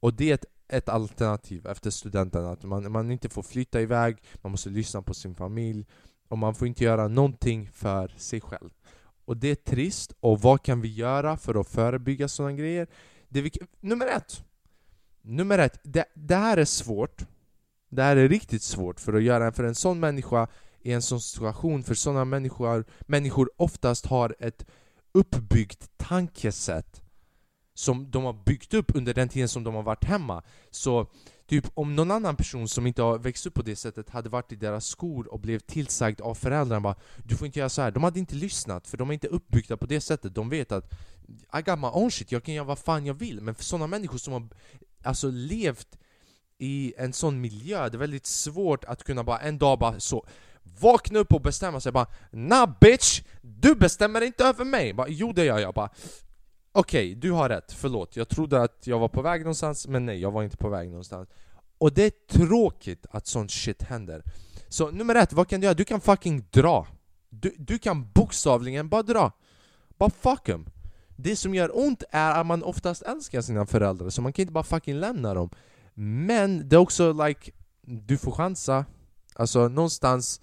Och 0.00 0.14
det 0.14 0.30
är 0.30 0.34
ett, 0.34 0.44
ett 0.68 0.88
alternativ 0.88 1.66
efter 1.66 1.90
studenten, 1.90 2.44
att 2.44 2.62
man, 2.62 2.92
man 2.92 3.10
inte 3.10 3.28
får 3.28 3.42
flytta 3.42 3.80
iväg, 3.80 4.16
man 4.34 4.50
måste 4.50 4.70
lyssna 4.70 5.02
på 5.02 5.14
sin 5.14 5.34
familj 5.34 5.86
och 6.28 6.38
man 6.38 6.54
får 6.54 6.68
inte 6.68 6.84
göra 6.84 7.08
någonting 7.08 7.70
för 7.72 8.08
sig 8.16 8.40
själv. 8.40 8.70
Och 9.24 9.36
det 9.36 9.48
är 9.48 9.54
trist, 9.54 10.12
och 10.20 10.40
vad 10.40 10.62
kan 10.62 10.80
vi 10.80 10.88
göra 10.88 11.36
för 11.36 11.60
att 11.60 11.68
förebygga 11.68 12.28
sådana 12.28 12.52
grejer? 12.52 12.86
Det 13.28 13.40
vi, 13.40 13.50
nummer 13.80 14.06
ett! 14.06 14.44
Nummer 15.22 15.58
ett, 15.58 15.80
det, 15.82 16.04
det 16.14 16.36
här 16.36 16.56
är 16.56 16.64
svårt 16.64 17.26
det 17.94 18.02
här 18.02 18.16
är 18.16 18.28
riktigt 18.28 18.62
svårt 18.62 19.00
för 19.00 19.12
att 19.12 19.22
göra, 19.22 19.52
för 19.52 19.64
en 19.64 19.74
sån 19.74 20.00
människa 20.00 20.48
i 20.82 20.92
en 20.92 21.02
sån 21.02 21.20
situation, 21.20 21.82
för 21.82 21.94
sådana 21.94 22.24
människor, 22.24 22.84
människor 23.00 23.50
oftast 23.56 24.06
har 24.06 24.36
ett 24.40 24.66
uppbyggt 25.12 25.90
tankesätt 25.96 27.04
som 27.74 28.10
de 28.10 28.24
har 28.24 28.32
byggt 28.32 28.74
upp 28.74 28.96
under 28.96 29.14
den 29.14 29.28
tiden 29.28 29.48
som 29.48 29.64
de 29.64 29.74
har 29.74 29.82
varit 29.82 30.04
hemma. 30.04 30.42
Så 30.70 31.06
typ 31.46 31.64
om 31.74 31.96
någon 31.96 32.10
annan 32.10 32.36
person 32.36 32.68
som 32.68 32.86
inte 32.86 33.02
har 33.02 33.18
växt 33.18 33.46
upp 33.46 33.54
på 33.54 33.62
det 33.62 33.76
sättet 33.76 34.10
hade 34.10 34.28
varit 34.28 34.52
i 34.52 34.56
deras 34.56 34.86
skor 34.86 35.32
och 35.32 35.40
blev 35.40 35.58
tillsagd 35.58 36.20
av 36.20 36.34
föräldrarna 36.34 36.80
bara, 36.80 36.96
Du 37.24 37.36
får 37.36 37.46
inte 37.46 37.58
göra 37.58 37.68
så 37.68 37.82
här. 37.82 37.90
De 37.90 38.04
hade 38.04 38.18
inte 38.18 38.34
lyssnat, 38.34 38.86
för 38.86 38.96
de 38.96 39.10
är 39.10 39.14
inte 39.14 39.28
uppbyggda 39.28 39.76
på 39.76 39.86
det 39.86 40.00
sättet. 40.00 40.34
De 40.34 40.48
vet 40.48 40.72
att 40.72 40.92
I 41.58 41.62
got 41.62 41.78
my 41.78 41.86
own 41.86 42.10
shit, 42.10 42.32
jag 42.32 42.44
kan 42.44 42.54
göra 42.54 42.66
vad 42.66 42.78
fan 42.78 43.06
jag 43.06 43.14
vill. 43.14 43.40
Men 43.40 43.54
för 43.54 43.64
sådana 43.64 43.86
människor 43.86 44.18
som 44.18 44.32
har 44.32 44.48
alltså 45.02 45.30
levt 45.30 45.98
i 46.58 46.94
en 46.96 47.12
sån 47.12 47.40
miljö, 47.40 47.88
det 47.88 47.96
är 47.96 47.98
väldigt 47.98 48.26
svårt 48.26 48.84
att 48.84 49.04
kunna 49.04 49.24
bara 49.24 49.38
en 49.38 49.58
dag 49.58 49.78
bara 49.78 50.00
så 50.00 50.26
vakna 50.80 51.18
upp 51.18 51.32
och 51.32 51.40
bestämma 51.40 51.80
sig 51.80 51.92
bara 51.92 52.06
Nah 52.30 52.78
bitch! 52.80 53.22
Du 53.40 53.74
bestämmer 53.74 54.20
inte 54.20 54.44
över 54.44 54.64
mig! 54.64 54.92
Bara, 54.92 55.08
jo 55.08 55.32
det 55.32 55.44
gör 55.44 55.58
jag 55.58 55.74
bara 55.74 55.90
Okej, 56.76 57.10
okay, 57.10 57.20
du 57.20 57.32
har 57.32 57.48
rätt, 57.48 57.72
förlåt. 57.72 58.16
Jag 58.16 58.28
trodde 58.28 58.62
att 58.62 58.86
jag 58.86 58.98
var 58.98 59.08
på 59.08 59.22
väg 59.22 59.40
någonstans, 59.40 59.86
men 59.88 60.06
nej, 60.06 60.20
jag 60.20 60.30
var 60.30 60.42
inte 60.42 60.56
på 60.56 60.68
väg 60.68 60.88
någonstans. 60.88 61.28
Och 61.78 61.92
det 61.92 62.04
är 62.04 62.12
tråkigt 62.38 63.06
att 63.10 63.26
sånt 63.26 63.50
shit 63.50 63.82
händer. 63.82 64.22
Så 64.68 64.90
nummer 64.90 65.14
ett, 65.14 65.32
vad 65.32 65.48
kan 65.48 65.60
du 65.60 65.64
göra? 65.64 65.74
Du 65.74 65.84
kan 65.84 66.00
fucking 66.00 66.44
dra. 66.50 66.86
Du, 67.30 67.54
du 67.58 67.78
kan 67.78 68.10
bokstavligen 68.12 68.88
bara 68.88 69.02
dra. 69.02 69.32
Bara 69.98 70.10
fuck 70.10 70.48
em. 70.48 70.66
Det 71.16 71.36
som 71.36 71.54
gör 71.54 71.78
ont 71.78 72.02
är 72.10 72.40
att 72.40 72.46
man 72.46 72.62
oftast 72.62 73.02
älskar 73.02 73.40
sina 73.40 73.66
föräldrar, 73.66 74.10
så 74.10 74.22
man 74.22 74.32
kan 74.32 74.42
inte 74.42 74.52
bara 74.52 74.64
fucking 74.64 74.94
lämna 74.94 75.34
dem. 75.34 75.50
Men 75.94 76.68
det 76.68 76.76
är 76.76 76.80
också 76.80 77.12
like, 77.12 77.50
du 77.82 78.18
får 78.18 78.32
chansa. 78.32 78.84
Alltså 79.34 79.68
någonstans... 79.68 80.40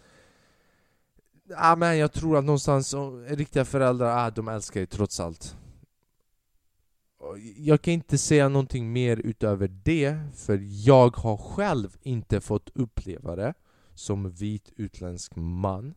Ah, 1.55 1.75
men 1.75 1.98
jag 1.98 2.12
tror 2.13 2.38
att 2.38 2.43
någonstans, 2.43 2.96
riktiga 3.27 3.65
föräldrar, 3.65 4.25
ah, 4.25 4.31
de 4.31 4.48
älskar 4.48 4.79
dig 4.79 4.88
trots 4.88 5.20
allt. 5.20 5.58
Jag 7.58 7.81
kan 7.81 7.93
inte 7.93 8.17
säga 8.17 8.50
någonting 8.50 8.93
mer 8.93 9.17
utöver 9.17 9.67
det, 9.67 10.20
för 10.36 10.60
jag 10.86 11.17
har 11.17 11.38
själv 11.38 11.98
inte 12.01 12.41
fått 12.41 12.70
uppleva 12.75 13.36
det 13.36 13.53
som 13.96 14.31
vit 14.31 14.72
utländsk 14.75 15.36
man. 15.36 15.93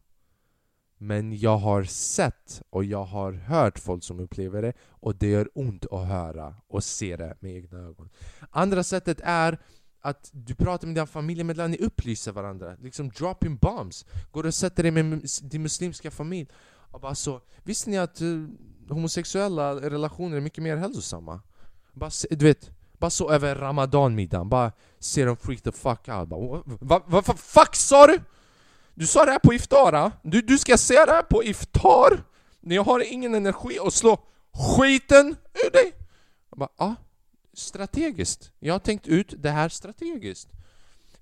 Men 1.04 1.38
jag 1.38 1.56
har 1.56 1.84
sett 1.84 2.62
och 2.70 2.84
jag 2.84 3.04
har 3.04 3.32
hört 3.32 3.78
folk 3.78 4.04
som 4.04 4.20
upplever 4.20 4.62
det 4.62 4.72
och 4.88 5.16
det 5.16 5.28
gör 5.28 5.48
ont 5.54 5.86
att 5.92 6.06
höra 6.06 6.54
och 6.68 6.84
se 6.84 7.16
det 7.16 7.36
med 7.40 7.56
egna 7.56 7.78
ögon. 7.78 8.08
Andra 8.50 8.82
sättet 8.82 9.20
är 9.24 9.58
att 10.00 10.30
du 10.32 10.54
pratar 10.54 10.86
med 10.86 10.96
dina 10.96 11.06
familjemedlemmar, 11.06 11.68
ni 11.68 11.76
upplyser 11.76 12.32
varandra. 12.32 12.76
Liksom 12.80 13.08
dropping 13.08 13.56
bombs. 13.56 14.06
Går 14.30 14.46
och 14.46 14.54
sätter 14.54 14.82
dig 14.82 14.92
med 14.92 15.26
din 15.42 15.62
muslimska 15.62 16.10
familj 16.10 16.48
och 16.90 17.00
bara 17.00 17.14
så 17.14 17.40
Visste 17.62 17.90
ni 17.90 17.98
att 17.98 18.20
eh, 18.20 18.28
homosexuella 18.88 19.74
relationer 19.74 20.36
är 20.36 20.40
mycket 20.40 20.64
mer 20.64 20.76
hälsosamma? 20.76 21.40
Bara, 21.92 22.10
du 22.30 22.44
vet, 22.44 22.70
bara 22.98 23.10
så 23.10 23.30
över 23.30 23.54
ramadanmiddagen, 23.54 24.48
bara 24.48 24.72
ser 24.98 25.26
dem 25.26 25.36
freak 25.36 25.62
the 25.62 25.72
fuck 25.72 26.08
out. 26.08 26.28
Bara, 26.28 26.62
vad 26.66 27.02
va, 27.06 27.22
va, 27.26 27.34
fuck 27.36 27.74
sa 27.74 28.06
du? 28.06 28.20
Du 28.94 29.06
sa 29.06 29.24
det 29.24 29.32
här 29.32 29.38
på 29.38 29.54
iftar, 29.54 30.12
du, 30.22 30.40
du 30.40 30.58
ska 30.58 30.76
säga 30.76 31.06
det 31.06 31.12
här 31.12 31.22
på 31.22 31.44
iftar? 31.44 32.24
När 32.60 32.76
jag 32.76 32.84
har 32.84 33.12
ingen 33.12 33.34
energi 33.34 33.78
att 33.78 33.94
slå 33.94 34.18
skiten 34.52 35.36
ur 35.66 35.70
dig? 35.70 35.92
Jag 36.50 36.58
bara, 36.58 36.68
ja, 36.76 36.94
strategiskt. 37.52 38.52
Jag 38.58 38.74
har 38.74 38.78
tänkt 38.78 39.06
ut 39.06 39.34
det 39.38 39.50
här 39.50 39.68
strategiskt. 39.68 40.48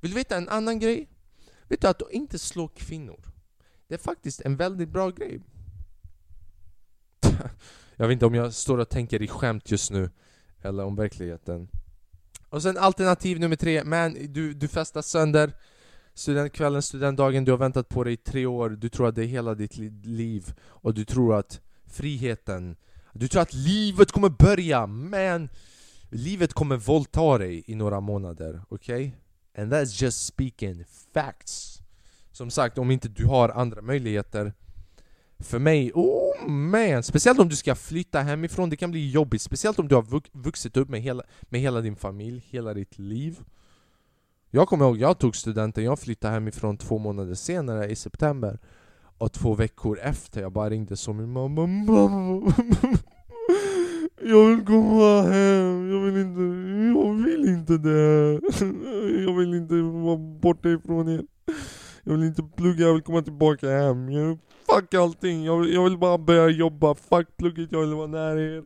Vill 0.00 0.10
du 0.10 0.14
veta 0.14 0.36
en 0.36 0.48
annan 0.48 0.78
grej? 0.78 1.08
Vet 1.68 1.80
du 1.80 1.88
att 1.88 2.02
inte 2.10 2.38
slå 2.38 2.68
kvinnor? 2.68 3.20
Det 3.88 3.94
är 3.94 3.98
faktiskt 3.98 4.40
en 4.40 4.56
väldigt 4.56 4.88
bra 4.88 5.10
grej. 5.10 5.40
jag 7.96 8.08
vet 8.08 8.12
inte 8.12 8.26
om 8.26 8.34
jag 8.34 8.54
står 8.54 8.78
och 8.78 8.88
tänker 8.88 9.22
i 9.22 9.28
skämt 9.28 9.70
just 9.70 9.90
nu, 9.90 10.10
eller 10.62 10.84
om 10.84 10.96
verkligheten. 10.96 11.68
Och 12.48 12.62
sen 12.62 12.78
alternativ 12.78 13.40
nummer 13.40 13.56
tre, 13.56 13.84
men 13.84 14.32
du, 14.32 14.54
du 14.54 14.68
festar 14.68 15.02
sönder 15.02 15.52
studentkvällen, 16.14 16.82
studentdagen, 16.82 17.44
du 17.44 17.50
har 17.50 17.58
väntat 17.58 17.88
på 17.88 18.04
det 18.04 18.12
i 18.12 18.16
tre 18.16 18.46
år, 18.46 18.70
du 18.70 18.88
tror 18.88 19.08
att 19.08 19.14
det 19.14 19.22
är 19.22 19.26
hela 19.26 19.54
ditt 19.54 19.76
liv 20.04 20.54
och 20.66 20.94
du 20.94 21.04
tror 21.04 21.34
att 21.34 21.60
friheten, 21.86 22.76
du 23.12 23.28
tror 23.28 23.42
att 23.42 23.54
livet 23.54 24.12
kommer 24.12 24.28
börja, 24.28 24.86
men 24.86 25.48
livet 26.10 26.52
kommer 26.52 26.76
våldta 26.76 27.38
dig 27.38 27.64
i 27.66 27.74
några 27.74 28.00
månader, 28.00 28.62
okej? 28.68 29.06
Okay? 29.06 29.62
And 29.62 29.72
that's 29.72 30.02
just 30.02 30.26
speaking 30.26 30.84
facts. 31.14 31.78
Som 32.32 32.50
sagt, 32.50 32.78
om 32.78 32.90
inte 32.90 33.08
du 33.08 33.26
har 33.26 33.48
andra 33.48 33.82
möjligheter 33.82 34.52
för 35.38 35.58
mig, 35.58 35.92
oh 35.94 36.48
man! 36.48 37.02
Speciellt 37.02 37.38
om 37.38 37.48
du 37.48 37.56
ska 37.56 37.74
flytta 37.74 38.20
hemifrån, 38.20 38.70
det 38.70 38.76
kan 38.76 38.90
bli 38.90 39.10
jobbigt 39.10 39.42
Speciellt 39.42 39.78
om 39.78 39.88
du 39.88 39.94
har 39.94 40.38
vuxit 40.38 40.76
upp 40.76 40.88
med 40.88 41.02
hela, 41.02 41.22
med 41.42 41.60
hela 41.60 41.80
din 41.80 41.96
familj, 41.96 42.46
hela 42.50 42.74
ditt 42.74 42.98
liv 42.98 43.38
jag 44.54 44.68
kommer 44.68 44.84
ihåg, 44.84 44.96
jag 44.98 45.18
tog 45.18 45.36
studenten, 45.36 45.84
jag 45.84 45.98
flyttade 45.98 46.34
hemifrån 46.34 46.76
två 46.76 46.98
månader 46.98 47.34
senare 47.34 47.86
i 47.86 47.96
september. 47.96 48.58
Och 49.18 49.32
två 49.32 49.54
veckor 49.54 49.98
efter, 50.02 50.40
jag 50.40 50.52
bara 50.52 50.70
ringde 50.70 50.96
så 50.96 51.12
min 51.12 51.32
mamma. 51.32 51.66
Mamma 51.66 52.52
Jag 54.24 54.46
vill 54.46 54.66
komma 54.66 55.22
hem, 55.22 55.90
jag 55.90 56.00
vill 56.00 56.16
inte, 56.16 56.42
jag 56.98 57.14
vill 57.24 57.48
inte 57.48 57.78
det 57.78 58.40
Jag 59.24 59.36
vill 59.36 59.54
inte 59.54 59.74
vara 59.74 60.16
borta 60.16 60.68
ifrån 60.68 61.08
er. 61.08 61.22
Jag 62.02 62.12
vill 62.12 62.22
inte 62.22 62.42
plugga, 62.42 62.86
jag 62.86 62.92
vill 62.92 63.02
komma 63.02 63.22
tillbaka 63.22 63.70
hem. 63.70 64.12
Jag, 64.12 64.38
Fuck 64.74 64.94
allting, 64.94 65.44
jag 65.44 65.58
vill, 65.58 65.74
jag 65.74 65.84
vill 65.84 65.98
bara 65.98 66.18
börja 66.18 66.48
jobba. 66.48 66.94
Fuck 66.94 67.36
plugget, 67.36 67.72
jag 67.72 67.80
vill 67.80 67.94
vara 67.94 68.06
nära 68.06 68.40
er. 68.40 68.64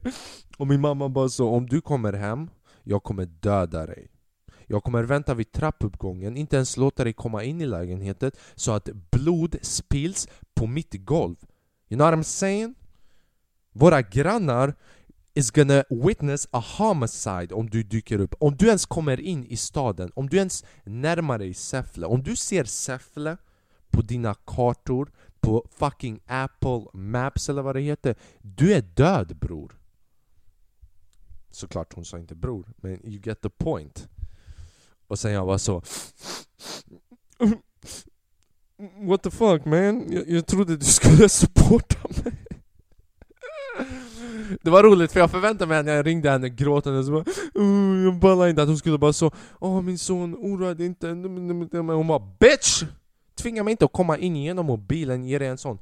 Och 0.59 0.67
min 0.67 0.81
mamma 0.81 1.09
bara 1.09 1.29
så, 1.29 1.49
om 1.49 1.67
du 1.67 1.81
kommer 1.81 2.13
hem, 2.13 2.51
jag 2.83 3.03
kommer 3.03 3.27
döda 3.27 3.87
dig 3.87 4.09
jag 4.67 4.85
kommer 4.85 5.05
vänta 5.05 5.35
vid 5.35 5.53
trappuppgången, 5.53 6.37
inte 6.37 6.57
ens 6.57 6.77
låta 6.77 7.05
dig 7.05 7.13
komma 7.13 7.45
in 7.45 7.61
i 7.61 7.67
lägenheten 7.67 8.31
så 8.55 8.73
att 8.73 8.89
blod 9.11 9.57
spills 9.63 10.29
på 10.55 10.67
mitt 10.67 11.05
golv. 11.05 11.37
You 11.89 11.99
know 11.99 12.11
what 12.11 12.19
I'm 12.19 12.23
saying? 12.23 12.75
Våra 13.73 14.03
grannar 14.03 14.75
is 15.35 15.51
gonna 15.51 15.85
witness 15.91 16.49
a 16.51 16.65
homicide 16.79 17.55
om 17.55 17.71
du 17.71 17.83
dyker 17.83 18.21
upp. 18.21 18.35
Om 18.41 18.57
du 18.57 18.67
ens 18.67 18.87
kommer 18.87 19.21
in 19.21 19.45
i 19.45 19.57
staden, 19.57 20.11
om 20.15 20.29
du 20.29 20.37
ens 20.37 20.65
närmar 20.85 21.39
dig 21.39 21.55
Säffle, 21.55 22.07
om 22.07 22.23
du 22.23 22.37
ser 22.37 22.65
Säffle 22.65 23.37
på 23.91 24.03
dina 24.03 24.35
kartor, 24.35 25.13
på 25.41 25.67
fucking 25.71 26.21
Apple 26.27 26.87
Maps 26.93 27.49
eller 27.49 27.63
vad 27.63 27.77
det 27.77 27.81
heter, 27.81 28.17
du 28.43 28.73
är 28.73 28.83
död 28.83 29.37
bror. 29.37 29.79
Såklart 31.51 31.95
hon 31.95 32.05
sa 32.05 32.19
inte 32.19 32.35
bror, 32.35 32.73
men 32.77 33.05
you 33.05 33.21
get 33.25 33.41
the 33.41 33.51
point. 33.51 34.09
Och 35.09 35.19
sen 35.19 35.33
jag 35.33 35.45
var 35.45 35.59
så... 35.59 35.83
What 39.09 39.23
the 39.23 39.31
fuck 39.31 39.65
man? 39.65 40.13
Jag, 40.13 40.29
jag 40.29 40.47
trodde 40.47 40.77
du 40.77 40.85
skulle 40.85 41.29
supporta 41.29 42.09
mig. 42.09 42.33
Det 44.63 44.71
var 44.71 44.83
roligt 44.83 45.13
för 45.13 45.21
jag 45.21 45.31
förväntade 45.31 45.69
mig 45.69 45.83
när 45.83 45.97
jag 45.97 46.07
ringde 46.07 46.31
henne 46.31 46.49
gråtande 46.49 47.05
så 47.05 47.11
bara 47.11 47.25
uh, 47.59 48.05
Jag 48.05 48.19
ballade 48.19 48.51
inte 48.51 48.63
att 48.63 48.69
hon 48.69 48.79
skulle 48.79 48.99
bara 48.99 49.13
så 49.13 49.31
Åh 49.61 49.83
min 49.83 49.99
son, 49.99 50.35
oroa 50.35 50.75
dig 50.75 50.87
inte 50.87 51.09
hon 51.09 52.07
bara 52.07 52.23
BITCH! 52.41 52.85
Tvinga 53.39 53.65
mig 53.65 53.71
inte 53.71 53.85
att 53.85 53.93
komma 53.93 54.19
in 54.19 54.37
genom 54.37 54.67
mobilen, 54.67 55.25
ge 55.25 55.39
dig 55.39 55.49
en 55.49 55.59
sån 55.59 55.79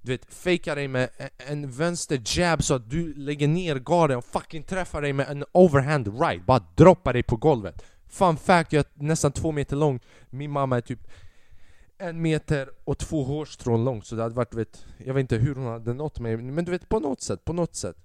Du 0.00 0.12
vet, 0.12 0.34
fejka 0.34 0.74
dig 0.74 0.88
med 0.88 1.08
en 1.36 1.70
vänster 1.70 2.22
jab 2.24 2.62
så 2.62 2.74
att 2.74 2.90
du 2.90 3.14
lägger 3.14 3.48
ner 3.48 3.76
garden 3.76 4.18
och 4.18 4.24
fucking 4.24 4.62
träffar 4.62 5.02
dig 5.02 5.12
med 5.12 5.28
en 5.28 5.44
overhand 5.52 6.20
right 6.20 6.46
Bara 6.46 6.64
droppar 6.76 7.12
dig 7.12 7.22
på 7.22 7.36
golvet 7.36 7.84
Fun 8.08 8.36
fact, 8.36 8.72
jag 8.72 8.80
är 8.80 9.04
nästan 9.04 9.32
två 9.32 9.52
meter 9.52 9.76
lång. 9.76 10.00
Min 10.30 10.50
mamma 10.50 10.76
är 10.76 10.80
typ 10.80 11.00
en 11.98 12.22
meter 12.22 12.70
och 12.84 12.98
två 12.98 13.24
hårstrån 13.24 13.84
lång 13.84 14.02
så 14.02 14.14
det 14.14 14.22
hade 14.22 14.34
varit, 14.34 14.54
vet, 14.54 14.86
jag 14.98 15.14
vet 15.14 15.20
inte 15.20 15.36
hur 15.36 15.54
hon 15.54 15.66
hade 15.66 15.94
nått 15.94 16.20
mig 16.20 16.36
Men 16.36 16.64
du 16.64 16.70
vet, 16.70 16.88
på 16.88 17.00
något 17.00 17.22
sätt, 17.22 17.44
på 17.44 17.52
något 17.52 17.76
sätt. 17.76 17.96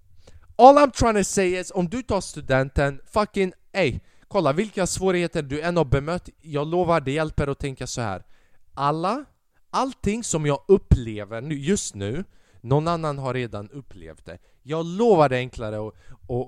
All 0.56 0.78
I'm 0.78 0.92
trying 0.92 1.16
to 1.16 1.24
say 1.24 1.60
is, 1.60 1.72
om 1.72 1.90
du 1.90 2.02
tar 2.02 2.22
studenten, 2.22 3.02
fucking 3.06 3.54
ey 3.72 4.00
Kolla 4.28 4.54
vilka 4.54 4.88
svårigheter 4.88 5.42
du 5.42 5.62
än 5.62 5.78
har 5.78 5.86
bemött 5.86 6.30
Jag 6.42 6.68
lovar, 6.68 7.02
det 7.02 7.12
hjälper 7.12 7.48
att 7.48 7.60
tänka 7.60 7.88
så 7.88 8.02
här. 8.02 8.24
Alla, 8.74 9.26
allting 9.70 10.24
som 10.24 10.46
jag 10.46 10.60
upplever 10.68 11.42
nu, 11.42 11.56
just 11.56 11.96
nu 11.96 12.24
någon 12.62 12.88
annan 12.88 13.18
har 13.18 13.34
redan 13.34 13.70
upplevt 13.70 14.26
det. 14.26 14.38
Jag 14.64 14.86
lovar 14.86 15.30
det 15.30 15.36
är 15.36 15.40
enklare 15.40 15.92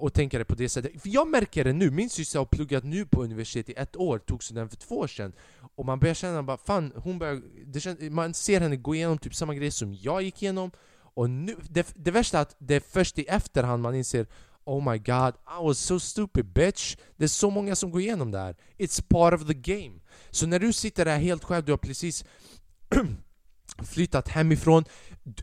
att, 0.05 0.13
tänka 0.13 0.37
det 0.37 0.45
på 0.45 0.55
det 0.55 0.69
sättet. 0.69 1.01
För 1.01 1.09
jag 1.09 1.27
märker 1.27 1.63
det 1.63 1.73
nu, 1.73 1.91
min 1.91 2.09
syster 2.09 2.39
har 2.39 2.45
pluggat 2.45 2.83
nu 2.83 3.05
på 3.05 3.23
universitet 3.23 3.69
i 3.69 3.73
ett 3.73 3.95
år, 3.95 4.19
tog 4.19 4.43
studenten 4.43 4.79
för 4.79 4.87
två 4.87 4.97
år 4.97 5.07
sedan. 5.07 5.33
Och 5.75 5.85
man 5.85 5.99
börjar 5.99 6.13
känna 6.13 6.43
bara, 6.43 6.57
fan, 6.57 6.93
hon 6.95 7.19
börjar, 7.19 7.41
det 7.65 7.79
känns, 7.79 7.99
man 8.01 8.33
ser 8.33 8.61
henne 8.61 8.75
gå 8.75 8.95
igenom 8.95 9.17
typ 9.17 9.35
samma 9.35 9.55
grejer 9.55 9.71
som 9.71 9.93
jag 9.93 10.21
gick 10.21 10.43
igenom. 10.43 10.71
Och 10.97 11.29
nu, 11.29 11.55
det, 11.69 11.93
det 11.95 12.11
värsta 12.11 12.37
är 12.37 12.41
att 12.41 12.55
det 12.59 12.75
är 12.75 12.79
först 12.79 13.19
i 13.19 13.25
efterhand 13.25 13.83
man 13.83 13.95
inser 13.95 14.27
Oh 14.65 14.91
my 14.91 14.97
god, 14.97 15.33
I 15.47 15.63
was 15.63 15.79
so 15.79 15.99
stupid 15.99 16.45
bitch! 16.45 16.95
Det 17.17 17.23
är 17.23 17.27
så 17.27 17.49
många 17.49 17.75
som 17.75 17.91
går 17.91 18.01
igenom 18.01 18.31
det 18.31 18.39
här. 18.39 18.55
It's 18.77 19.03
part 19.07 19.33
of 19.33 19.47
the 19.47 19.53
game. 19.53 19.99
Så 20.29 20.47
när 20.47 20.59
du 20.59 20.73
sitter 20.73 21.05
där 21.05 21.17
helt 21.17 21.43
själv, 21.43 21.65
du 21.65 21.71
har 21.71 21.77
precis 21.77 22.25
flyttat 23.83 24.27
hemifrån 24.27 24.85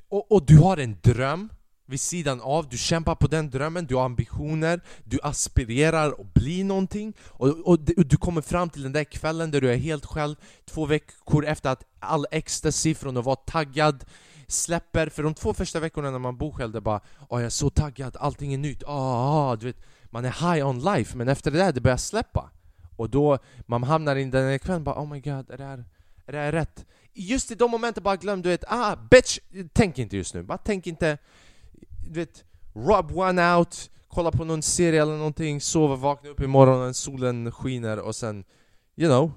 och, 0.08 0.32
och 0.32 0.46
du 0.46 0.58
har 0.58 0.76
en 0.76 0.96
dröm 1.02 1.48
vid 1.92 2.00
sidan 2.00 2.40
av, 2.40 2.68
du 2.68 2.78
kämpar 2.78 3.14
på 3.14 3.26
den 3.26 3.50
drömmen, 3.50 3.86
du 3.86 3.94
har 3.94 4.04
ambitioner, 4.04 4.80
du 5.04 5.18
aspirerar 5.22 6.08
att 6.08 6.34
bli 6.34 6.64
någonting. 6.64 7.14
Och, 7.28 7.48
och, 7.48 7.78
och, 7.96 8.06
du 8.06 8.16
kommer 8.16 8.40
fram 8.40 8.70
till 8.70 8.82
den 8.82 8.92
där 8.92 9.04
kvällen 9.04 9.50
där 9.50 9.60
du 9.60 9.72
är 9.72 9.76
helt 9.76 10.06
själv. 10.06 10.36
Två 10.64 10.86
veckor 10.86 11.46
efter 11.46 11.70
att 11.70 11.84
all 11.98 12.26
ecstasy 12.30 12.94
från 12.94 13.16
att 13.16 13.24
vara 13.24 13.36
taggad 13.36 14.04
släpper, 14.46 15.08
för 15.08 15.22
de 15.22 15.34
två 15.34 15.54
första 15.54 15.80
veckorna 15.80 16.10
när 16.10 16.18
man 16.18 16.36
bor 16.36 16.52
själv, 16.52 16.72
det 16.72 16.78
är 16.78 16.80
bara 16.80 17.00
Åh 17.28 17.40
jag 17.40 17.46
är 17.46 17.50
så 17.50 17.70
taggad, 17.70 18.16
allting 18.20 18.54
är 18.54 18.58
nytt, 18.58 18.82
ah, 18.86 19.56
du 19.56 19.66
vet 19.66 19.82
Man 20.10 20.24
är 20.24 20.54
high 20.54 20.66
on 20.66 20.78
life, 20.78 21.16
men 21.16 21.28
efter 21.28 21.50
det 21.50 21.58
där, 21.58 21.72
det 21.72 21.80
börjar 21.80 21.96
släppa. 21.96 22.50
Och 22.96 23.10
då, 23.10 23.38
man 23.66 23.82
hamnar 23.82 24.16
i 24.16 24.20
den 24.24 24.30
där 24.30 24.58
kvällen 24.58 24.84
bara 24.84 25.02
Oh 25.02 25.08
my 25.08 25.20
god, 25.20 25.50
är 25.50 25.58
det 25.58 25.64
här, 25.64 25.84
är 26.26 26.32
det 26.32 26.38
här 26.38 26.52
rätt? 26.52 26.84
just 27.14 27.50
i 27.50 27.54
de 27.54 27.70
momenten 27.70 28.02
bara 28.02 28.16
glöm, 28.16 28.42
du 28.42 28.48
vet, 28.48 28.64
ah 28.68 28.96
bitch, 29.10 29.38
tänk 29.72 29.98
inte 29.98 30.16
just 30.16 30.34
nu, 30.34 30.42
bara 30.42 30.58
tänk 30.58 30.86
inte, 30.86 31.18
du 32.06 32.20
vet, 32.20 32.44
rub 32.74 33.18
one 33.18 33.56
out, 33.56 33.90
kolla 34.08 34.30
på 34.30 34.44
någon 34.44 34.62
serie 34.62 35.02
eller 35.02 35.16
någonting, 35.16 35.60
sova, 35.60 35.96
vakna 35.96 36.30
upp 36.30 36.40
imorgon, 36.40 36.94
solen 36.94 37.52
skiner 37.52 37.98
och 37.98 38.16
sen, 38.16 38.44
you 38.96 39.08
know, 39.08 39.32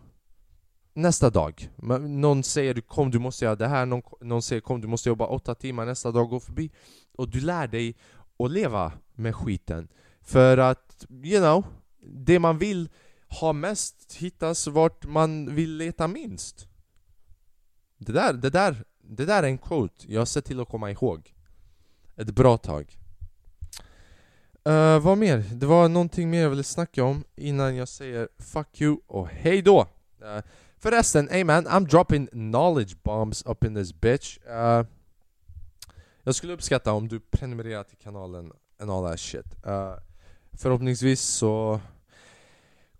nästa 0.93 1.29
dag. 1.29 1.69
Någon 2.07 2.43
säger 2.43 2.81
kom 2.81 3.11
du 3.11 3.19
måste 3.19 3.45
göra 3.45 3.55
det 3.55 3.67
här, 3.67 3.85
någon, 3.85 4.01
någon 4.21 4.41
säger 4.41 4.61
kom 4.61 4.81
du 4.81 4.87
måste 4.87 5.09
jobba 5.09 5.27
åtta 5.27 5.55
timmar, 5.55 5.85
nästa 5.85 6.11
dag 6.11 6.29
går 6.29 6.39
förbi. 6.39 6.71
Och 7.17 7.29
du 7.29 7.41
lär 7.41 7.67
dig 7.67 7.95
att 8.39 8.51
leva 8.51 8.91
med 9.13 9.35
skiten. 9.35 9.87
För 10.21 10.57
att, 10.57 11.05
you 11.23 11.39
know, 11.39 11.65
det 12.01 12.39
man 12.39 12.57
vill 12.57 12.89
ha 13.27 13.53
mest 13.53 14.13
hittas 14.13 14.67
vart 14.67 15.05
man 15.05 15.55
vill 15.55 15.77
leta 15.77 16.07
minst. 16.07 16.67
Det 17.97 18.11
där, 18.11 18.33
det 18.33 18.49
där, 18.49 18.83
det 19.01 19.25
där 19.25 19.43
är 19.43 19.47
en 19.47 19.57
quote 19.57 20.13
jag 20.13 20.27
ser 20.27 20.41
till 20.41 20.59
att 20.59 20.69
komma 20.69 20.91
ihåg. 20.91 21.34
Ett 22.17 22.31
bra 22.31 22.57
tag. 22.57 22.99
Uh, 24.69 24.99
vad 24.99 25.17
mer? 25.17 25.37
Det 25.37 25.65
var 25.65 25.89
någonting 25.89 26.29
mer 26.29 26.41
jag 26.41 26.49
ville 26.49 26.63
snacka 26.63 27.03
om 27.03 27.23
innan 27.35 27.75
jag 27.75 27.87
säger 27.87 28.29
fuck 28.39 28.81
you 28.81 28.97
och 29.07 29.27
hej 29.27 29.61
då! 29.61 29.81
Uh, 29.81 30.41
förresten, 30.77 31.29
hey 31.29 31.43
man, 31.43 31.67
I'm 31.67 31.87
dropping 31.87 32.27
knowledge 32.27 32.97
bombs 33.03 33.43
up 33.45 33.63
in 33.63 33.75
this 33.75 33.93
bitch. 33.93 34.37
Uh, 34.47 34.85
jag 36.23 36.35
skulle 36.35 36.53
uppskatta 36.53 36.93
om 36.93 37.07
du 37.07 37.19
prenumererar 37.19 37.83
till 37.83 37.97
kanalen 37.97 38.51
and 38.79 38.91
all 38.91 39.09
that 39.09 39.19
shit. 39.19 39.45
Uh, 39.67 39.93
förhoppningsvis 40.53 41.21
så 41.21 41.81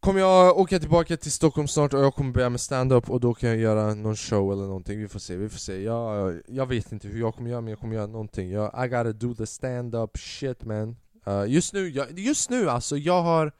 kommer 0.05 0.19
jag 0.19 0.57
åka 0.57 0.79
tillbaka 0.79 1.17
till 1.17 1.31
Stockholm 1.31 1.67
snart 1.67 1.93
och 1.93 1.99
jag 1.99 2.15
kommer 2.15 2.31
börja 2.31 2.49
med 2.49 2.61
stand-up 2.61 3.09
och 3.09 3.19
då 3.19 3.33
kan 3.33 3.49
jag 3.49 3.57
göra 3.57 3.93
någon 3.93 4.15
show 4.15 4.53
eller 4.53 4.63
någonting, 4.63 4.99
vi 4.99 5.07
får 5.07 5.19
se, 5.19 5.35
vi 5.35 5.49
får 5.49 5.57
se. 5.57 5.81
Jag, 5.81 6.41
jag 6.47 6.65
vet 6.65 6.91
inte 6.91 7.07
hur 7.07 7.19
jag 7.19 7.35
kommer 7.35 7.49
göra 7.49 7.61
men 7.61 7.69
jag 7.69 7.79
kommer 7.79 7.95
göra 7.95 8.07
någonting. 8.07 8.51
Jag, 8.51 8.85
I 8.85 8.87
gotta 8.87 9.11
do 9.11 9.35
the 9.35 9.45
stand-up 9.45 10.17
shit 10.17 10.63
man. 10.65 10.97
Uh, 11.27 11.45
Just 11.47 11.73
nu, 11.73 11.89
jag, 11.89 12.19
just 12.19 12.49
nu 12.49 12.69
alltså, 12.69 12.97
jag 12.97 13.21
har 13.23 13.51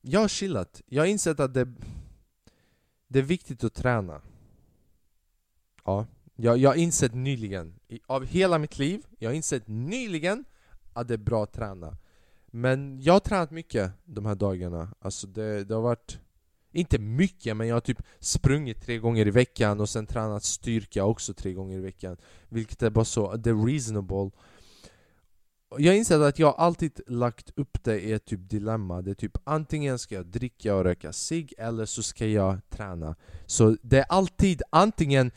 Jag 0.00 0.20
har 0.20 0.28
chillat, 0.28 0.82
jag 0.86 1.02
har 1.02 1.06
insett 1.06 1.40
att 1.40 1.54
det 1.54 1.74
Det 3.08 3.18
är 3.18 3.22
viktigt 3.22 3.64
att 3.64 3.74
träna. 3.74 4.20
Ja, 5.84 6.06
jag, 6.36 6.58
jag 6.58 6.70
har 6.70 6.76
insett 6.76 7.14
nyligen, 7.14 7.74
av 8.06 8.24
hela 8.24 8.58
mitt 8.58 8.78
liv, 8.78 9.06
jag 9.18 9.30
har 9.30 9.34
insett 9.34 9.68
nyligen 9.68 10.44
att 10.92 11.08
det 11.08 11.14
är 11.14 11.18
bra 11.18 11.44
att 11.44 11.52
träna 11.52 11.96
men 12.54 13.00
jag 13.00 13.12
har 13.12 13.20
tränat 13.20 13.50
mycket 13.50 13.92
de 14.04 14.26
här 14.26 14.34
dagarna, 14.34 14.94
alltså 15.00 15.26
det, 15.26 15.64
det 15.64 15.74
har 15.74 15.82
varit 15.82 16.18
inte 16.72 16.98
mycket, 16.98 17.56
men 17.56 17.68
jag 17.68 17.76
har 17.76 17.80
typ 17.80 18.02
sprungit 18.20 18.82
tre 18.82 18.98
gånger 18.98 19.26
i 19.26 19.30
veckan 19.30 19.80
och 19.80 19.88
sen 19.88 20.06
tränat 20.06 20.44
styrka 20.44 21.04
också 21.04 21.34
tre 21.34 21.52
gånger 21.52 21.78
i 21.78 21.80
veckan 21.80 22.16
Vilket 22.48 22.82
är 22.82 22.90
bara 22.90 23.04
så, 23.04 23.36
det 23.36 23.50
är 23.50 23.66
reasonable. 23.66 24.30
Jag 25.78 25.96
inser 25.96 26.20
att 26.20 26.38
jag 26.38 26.54
alltid 26.58 27.00
lagt 27.06 27.50
upp 27.56 27.84
det 27.84 28.00
i 28.00 28.12
ett 28.12 28.24
typ 28.24 28.50
dilemma. 28.50 29.02
Det 29.02 29.10
är 29.10 29.14
typ 29.14 29.38
antingen 29.44 29.98
ska 29.98 30.14
jag 30.14 30.26
dricka 30.26 30.74
och 30.74 30.84
röka 30.84 31.12
cigg 31.12 31.54
eller 31.58 31.84
så 31.84 32.02
ska 32.02 32.26
jag 32.26 32.58
träna. 32.70 33.16
Så 33.46 33.76
det 33.82 33.98
är 33.98 34.04
alltid 34.08 34.62
antingen 34.70 35.30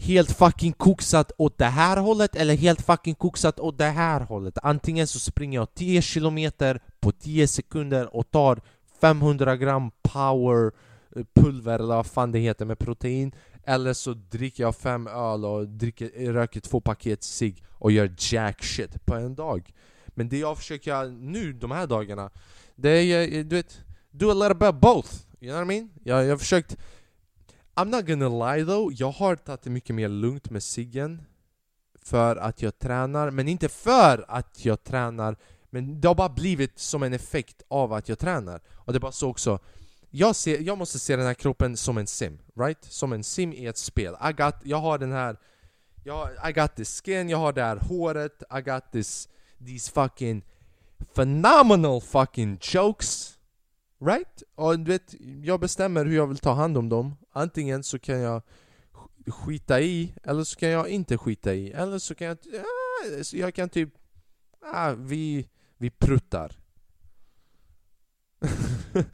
helt 0.00 0.32
fucking 0.32 0.72
koksat 0.72 1.32
åt 1.38 1.58
det 1.58 1.64
här 1.64 1.96
hållet 1.96 2.36
eller 2.36 2.56
helt 2.56 2.82
fucking 2.82 3.14
koksat 3.14 3.60
åt 3.60 3.78
det 3.78 3.84
här 3.84 4.20
hållet. 4.20 4.58
Antingen 4.62 5.06
så 5.06 5.18
springer 5.18 5.58
jag 5.58 5.74
10 5.74 6.02
km 6.02 6.50
på 7.00 7.12
10 7.12 7.48
sekunder 7.48 8.16
och 8.16 8.30
tar 8.30 8.60
500 9.00 9.56
gram 9.56 9.90
power 10.02 10.72
eh, 11.16 11.22
pulver 11.34 11.78
eller 11.78 11.96
vad 11.96 12.06
fan 12.06 12.32
det 12.32 12.38
heter 12.38 12.64
med 12.64 12.78
protein 12.78 13.32
eller 13.64 13.92
så 13.92 14.14
dricker 14.14 14.62
jag 14.62 14.76
fem 14.76 15.06
öl 15.06 15.44
och 15.44 15.68
dricker, 15.68 16.32
röker 16.32 16.60
två 16.60 16.80
paket 16.80 17.22
cigg 17.22 17.64
och 17.70 17.92
gör 17.92 18.14
jack 18.18 18.64
shit 18.64 19.04
på 19.04 19.14
en 19.14 19.34
dag. 19.34 19.72
Men 20.06 20.28
det 20.28 20.38
jag 20.38 20.58
försöker 20.58 20.90
göra 20.90 21.08
nu 21.08 21.52
de 21.52 21.70
här 21.70 21.86
dagarna, 21.86 22.30
det 22.76 22.90
är 22.90 23.38
eh, 23.38 23.44
du 23.44 23.56
vet, 23.56 23.80
do 24.10 24.30
a 24.30 24.34
little 24.34 24.54
bit 24.54 24.68
of 24.68 24.80
both. 24.80 25.14
You 25.40 25.52
know 25.52 25.66
what 25.66 25.74
I 25.74 25.78
mean? 25.78 25.90
Jag, 26.04 26.24
jag 26.24 26.30
har 26.30 26.36
försökt 26.36 26.76
I'm 27.80 27.90
not 27.90 28.06
gonna 28.06 28.28
lie 28.28 28.64
though, 28.64 28.92
jag 28.94 29.10
har 29.10 29.36
tagit 29.36 29.62
det 29.62 29.70
mycket 29.70 29.96
mer 29.96 30.08
lugnt 30.08 30.50
med 30.50 30.62
ciggen 30.62 31.22
För 32.02 32.36
att 32.36 32.62
jag 32.62 32.78
tränar, 32.78 33.30
men 33.30 33.48
inte 33.48 33.68
för 33.68 34.24
att 34.28 34.64
jag 34.64 34.84
tränar 34.84 35.36
Men 35.70 36.00
det 36.00 36.08
har 36.08 36.14
bara 36.14 36.28
blivit 36.28 36.78
som 36.78 37.02
en 37.02 37.12
effekt 37.12 37.62
av 37.68 37.92
att 37.92 38.08
jag 38.08 38.18
tränar. 38.18 38.60
Och 38.74 38.92
det 38.92 38.96
är 38.96 39.00
bara 39.00 39.12
så 39.12 39.28
också. 39.28 39.58
Jag, 40.10 40.36
ser, 40.36 40.58
jag 40.58 40.78
måste 40.78 40.98
se 40.98 41.16
den 41.16 41.26
här 41.26 41.34
kroppen 41.34 41.76
som 41.76 41.98
en 41.98 42.06
sim, 42.06 42.38
right? 42.56 42.84
Som 42.84 43.12
en 43.12 43.24
sim 43.24 43.52
i 43.52 43.66
ett 43.66 43.78
spel. 43.78 44.16
I 44.30 44.32
got, 44.32 44.54
Jag 44.62 44.78
har 44.78 44.98
den 44.98 45.12
här 45.12 45.36
jag, 46.04 46.28
I 46.48 46.52
got 46.52 46.76
this 46.76 47.02
skin, 47.04 47.28
jag 47.28 47.38
har 47.38 47.52
det 47.52 47.62
här 47.62 47.76
håret. 47.76 48.42
I 48.58 48.60
got 48.60 48.92
this, 48.92 49.28
these 49.66 49.92
fucking 49.92 50.44
phenomenal 51.14 52.00
fucking 52.00 52.58
jokes. 52.60 53.38
Right? 54.00 54.42
Och 54.54 54.78
du 54.78 54.92
vet, 54.92 55.14
jag 55.42 55.60
bestämmer 55.60 56.04
hur 56.04 56.16
jag 56.16 56.26
vill 56.26 56.38
ta 56.38 56.52
hand 56.52 56.78
om 56.78 56.88
dem. 56.88 57.16
Antingen 57.32 57.82
så 57.82 57.98
kan 57.98 58.20
jag 58.20 58.42
skita 59.26 59.80
i, 59.80 60.14
eller 60.22 60.44
så 60.44 60.56
kan 60.56 60.68
jag 60.68 60.88
inte 60.88 61.18
skita 61.18 61.54
i. 61.54 61.70
Eller 61.70 61.98
så 61.98 62.14
kan 62.14 62.26
jag, 62.26 62.38
ja, 62.52 63.24
så 63.24 63.36
jag 63.36 63.54
kan 63.54 63.68
typ, 63.68 63.88
ja, 64.60 64.94
vi, 64.98 65.48
vi 65.76 65.90
pruttar. 65.90 66.56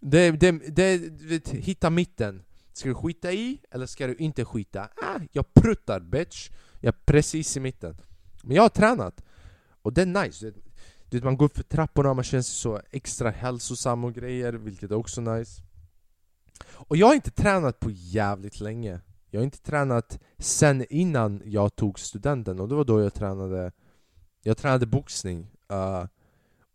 Det, 0.00 0.30
det, 0.30 0.50
det, 0.50 0.98
det, 0.98 1.48
hitta 1.48 1.90
mitten. 1.90 2.42
Ska 2.72 2.88
du 2.88 2.94
skita 2.94 3.32
i, 3.32 3.60
eller 3.70 3.86
ska 3.86 4.06
du 4.06 4.14
inte 4.14 4.44
skita? 4.44 4.82
Ah, 4.82 5.20
jag 5.32 5.54
pruttar 5.54 6.00
bitch. 6.00 6.50
Jag 6.80 6.94
är 6.94 6.98
precis 7.04 7.56
i 7.56 7.60
mitten. 7.60 7.96
Men 8.42 8.56
jag 8.56 8.62
har 8.62 8.68
tränat. 8.68 9.24
Och 9.82 9.92
det 9.92 10.02
är 10.02 10.06
nice 10.06 10.52
du 11.08 11.16
vet, 11.16 11.24
man 11.24 11.36
går 11.36 11.46
upp 11.46 11.56
för 11.56 11.62
trapporna 11.62 12.10
och 12.10 12.16
man 12.16 12.24
känner 12.24 12.42
sig 12.42 12.54
så 12.54 12.80
extra 12.90 13.30
hälsosam 13.30 14.04
och 14.04 14.14
grejer, 14.14 14.52
vilket 14.52 14.90
är 14.90 14.94
också 14.96 15.20
nice. 15.20 15.62
Och 16.72 16.96
jag 16.96 17.06
har 17.06 17.14
inte 17.14 17.30
tränat 17.30 17.80
på 17.80 17.90
jävligt 17.90 18.60
länge. 18.60 19.00
Jag 19.30 19.40
har 19.40 19.44
inte 19.44 19.62
tränat 19.62 20.18
sen 20.38 20.84
innan 20.90 21.42
jag 21.44 21.76
tog 21.76 21.98
studenten 21.98 22.60
och 22.60 22.68
det 22.68 22.74
var 22.74 22.84
då 22.84 23.00
jag 23.00 23.14
tränade 23.14 23.72
Jag 24.42 24.56
tränade 24.56 24.86
boxning. 24.86 25.50
Uh, 25.72 26.06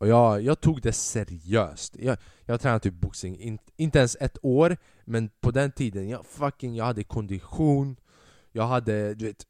Och 0.02 0.08
jag, 0.08 0.42
jag 0.42 0.62
tog 0.62 0.82
det 0.82 0.94
seriöst. 0.94 1.96
Jag, 2.00 2.18
jag 2.46 2.62
tränade 2.62 2.80
typ 2.80 2.94
boxning, 2.94 3.40
in, 3.40 3.60
inte 3.78 4.00
ens 4.00 4.18
ett 4.20 4.38
år 4.42 4.78
Men 5.06 5.30
på 5.42 5.52
den 5.52 5.72
tiden, 5.72 6.10
jag 6.10 6.26
fucking, 6.26 6.76
jag 6.76 6.86
hade 6.86 7.04
kondition. 7.04 7.96
Jag 8.52 8.68
hade, 8.68 9.14
du 9.14 9.26
vet 9.26 9.46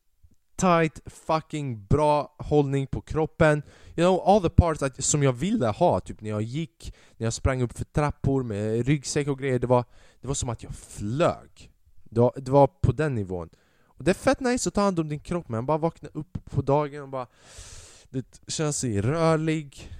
tight, 0.61 0.99
fucking 1.05 1.85
bra 1.85 2.35
hållning 2.37 2.87
på 2.87 3.01
kroppen. 3.01 3.63
You 3.95 4.07
know, 4.07 4.21
all 4.25 4.41
the 4.41 4.49
parts 4.49 4.81
att, 4.81 5.03
som 5.03 5.23
jag 5.23 5.33
ville 5.33 5.67
ha, 5.67 5.99
typ 5.99 6.21
när 6.21 6.29
jag 6.29 6.41
gick, 6.41 6.95
när 7.17 7.25
jag 7.25 7.33
sprang 7.33 7.61
upp 7.61 7.77
för 7.77 7.85
trappor 7.85 8.43
med 8.43 8.85
ryggsäck 8.85 9.27
och 9.27 9.39
grejer 9.39 9.59
Det 9.59 9.67
var, 9.67 9.85
det 10.21 10.27
var 10.27 10.35
som 10.35 10.49
att 10.49 10.63
jag 10.63 10.75
flög. 10.75 11.71
Det 12.03 12.19
var, 12.19 12.33
det 12.35 12.51
var 12.51 12.67
på 12.67 12.91
den 12.91 13.15
nivån. 13.15 13.49
Och 13.83 14.03
det 14.03 14.11
är 14.11 14.15
fett 14.15 14.39
nice 14.39 14.69
att 14.69 14.73
ta 14.73 14.81
hand 14.81 14.99
om 14.99 15.09
din 15.09 15.19
kropp 15.19 15.49
man 15.49 15.65
bara 15.65 15.77
vakna 15.77 16.09
upp 16.13 16.37
på 16.45 16.61
dagen 16.61 17.01
och 17.01 17.09
bara 17.09 17.27
det 18.09 18.41
känna 18.47 18.73
sig 18.73 19.01
rörlig. 19.01 19.91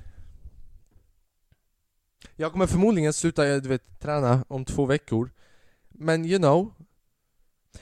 Jag 2.36 2.52
kommer 2.52 2.68
förmodligen 2.68 3.14
sluta 3.14 3.60
du 3.60 3.70
vet, 3.70 4.00
träna 4.00 4.46
om 4.48 4.66
två 4.66 4.86
veckor. 4.86 5.32
Men 5.90 6.26
you 6.26 6.38
know 6.38 6.74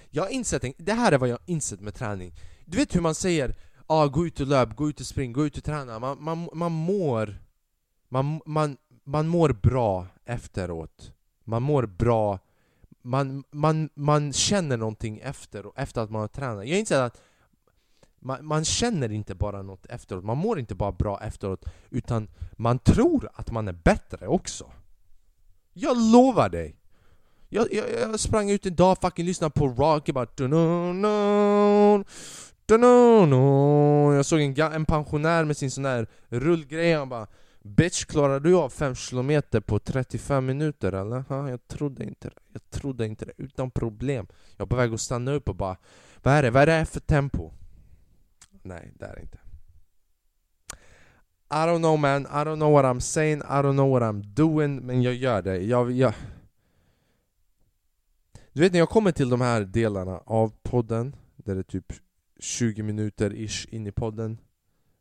Jag 0.09 0.23
har 0.23 0.29
insett, 0.29 0.63
det 0.77 0.93
här 0.93 1.11
är 1.11 1.17
vad 1.17 1.29
jag 1.29 1.33
har 1.33 1.43
insett 1.45 1.81
med 1.81 1.95
träning 1.95 2.33
du 2.69 2.77
vet 2.77 2.95
hur 2.95 3.01
man 3.01 3.15
säger 3.15 3.55
ah, 3.87 4.07
gå 4.07 4.27
ut 4.27 4.39
och 4.39 4.47
löp, 4.47 4.75
gå 4.75 4.89
ut 4.89 4.99
och 4.99 5.05
spring, 5.05 5.33
gå 5.33 5.45
ut 5.45 5.57
och 5.57 5.63
träna. 5.63 5.99
Man, 5.99 6.23
man, 6.23 6.49
man 6.53 6.71
mår 6.71 7.39
man, 8.09 8.41
man, 8.45 8.77
man 9.03 9.27
mår 9.27 9.49
bra 9.49 10.07
efteråt. 10.25 11.11
Man 11.43 11.63
mår 11.63 11.85
bra. 11.85 12.39
Man, 13.01 13.43
man, 13.51 13.89
man 13.93 14.33
känner 14.33 14.77
någonting 14.77 15.19
efter, 15.19 15.65
efter 15.75 16.01
att 16.01 16.09
man 16.09 16.21
har 16.21 16.27
tränat. 16.27 16.67
Jag 16.67 16.79
inser 16.79 17.01
att 17.01 17.21
man, 18.19 18.45
man 18.45 18.65
känner 18.65 19.11
inte 19.11 19.35
bara 19.35 19.61
något 19.61 19.85
efteråt, 19.85 20.23
man 20.23 20.37
mår 20.37 20.59
inte 20.59 20.75
bara 20.75 20.91
bra 20.91 21.19
efteråt 21.21 21.65
Utan 21.89 22.29
man 22.51 22.79
tror 22.79 23.29
att 23.33 23.51
man 23.51 23.67
är 23.67 23.73
bättre 23.73 24.27
också. 24.27 24.71
Jag 25.73 25.97
lovar 25.97 26.49
dig! 26.49 26.75
Jag, 27.49 27.73
jag, 27.73 27.85
jag 27.91 28.19
sprang 28.19 28.49
ut 28.49 28.65
en 28.65 28.75
dag, 28.75 28.97
fucking 29.01 29.25
lyssnade 29.25 29.51
på 29.51 29.67
rock, 29.67 30.09
bara 30.09 30.25
jag 34.15 34.25
såg 34.25 34.41
en, 34.41 34.73
en 34.73 34.85
pensionär 34.85 35.45
med 35.45 35.57
sin 35.57 35.71
sån 35.71 35.85
här 35.85 36.07
rullgrej, 36.29 36.93
han 36.93 37.09
bara 37.09 37.27
Bitch, 37.61 38.05
klarar 38.05 38.39
du 38.39 38.55
av 38.55 38.69
5 38.69 38.95
km 38.95 39.41
på 39.65 39.79
35 39.79 40.45
minuter 40.45 40.91
eller? 40.91 41.19
Ha, 41.19 41.49
jag 41.49 41.67
trodde 41.67 42.03
inte 42.03 42.27
det, 42.29 42.35
jag 42.53 42.69
trodde 42.69 43.05
inte 43.05 43.25
det, 43.25 43.31
utan 43.37 43.71
problem 43.71 44.27
Jag 44.57 44.65
är 44.65 44.69
på 44.69 44.75
väg 44.75 44.93
att 44.93 45.01
stanna 45.01 45.31
upp 45.31 45.49
och 45.49 45.55
bara 45.55 45.77
Vad 46.23 46.33
är 46.33 46.43
det, 46.43 46.51
vad 46.51 46.61
är 46.61 46.79
det 46.79 46.85
för 46.85 46.99
tempo? 46.99 47.51
Nej, 48.61 48.93
det 48.95 49.05
är 49.05 49.15
det 49.15 49.21
inte 49.21 49.39
I 51.51 51.65
don't 51.65 51.77
know 51.77 51.99
man, 51.99 52.21
I 52.21 52.45
don't 52.45 52.55
know 52.55 52.71
what 52.71 52.85
I'm 52.85 52.99
saying, 52.99 53.39
I 53.39 53.61
don't 53.61 53.73
know 53.73 53.89
what 53.89 54.03
I'm 54.03 54.23
doing 54.23 54.85
Men 54.85 55.01
jag 55.01 55.13
gör 55.13 55.41
det, 55.41 55.57
jag, 55.57 55.91
jag... 55.91 56.13
Du 58.53 58.61
vet 58.61 58.71
när 58.71 58.79
jag 58.79 58.89
kommer 58.89 59.11
till 59.11 59.29
de 59.29 59.41
här 59.41 59.61
delarna 59.61 60.21
av 60.25 60.53
podden 60.63 61.15
Där 61.35 61.55
det 61.55 61.63
typ 61.63 61.93
20 62.39 62.83
minuter 62.83 63.33
ish 63.33 63.67
in 63.69 63.87
i 63.87 63.91
podden 63.91 64.37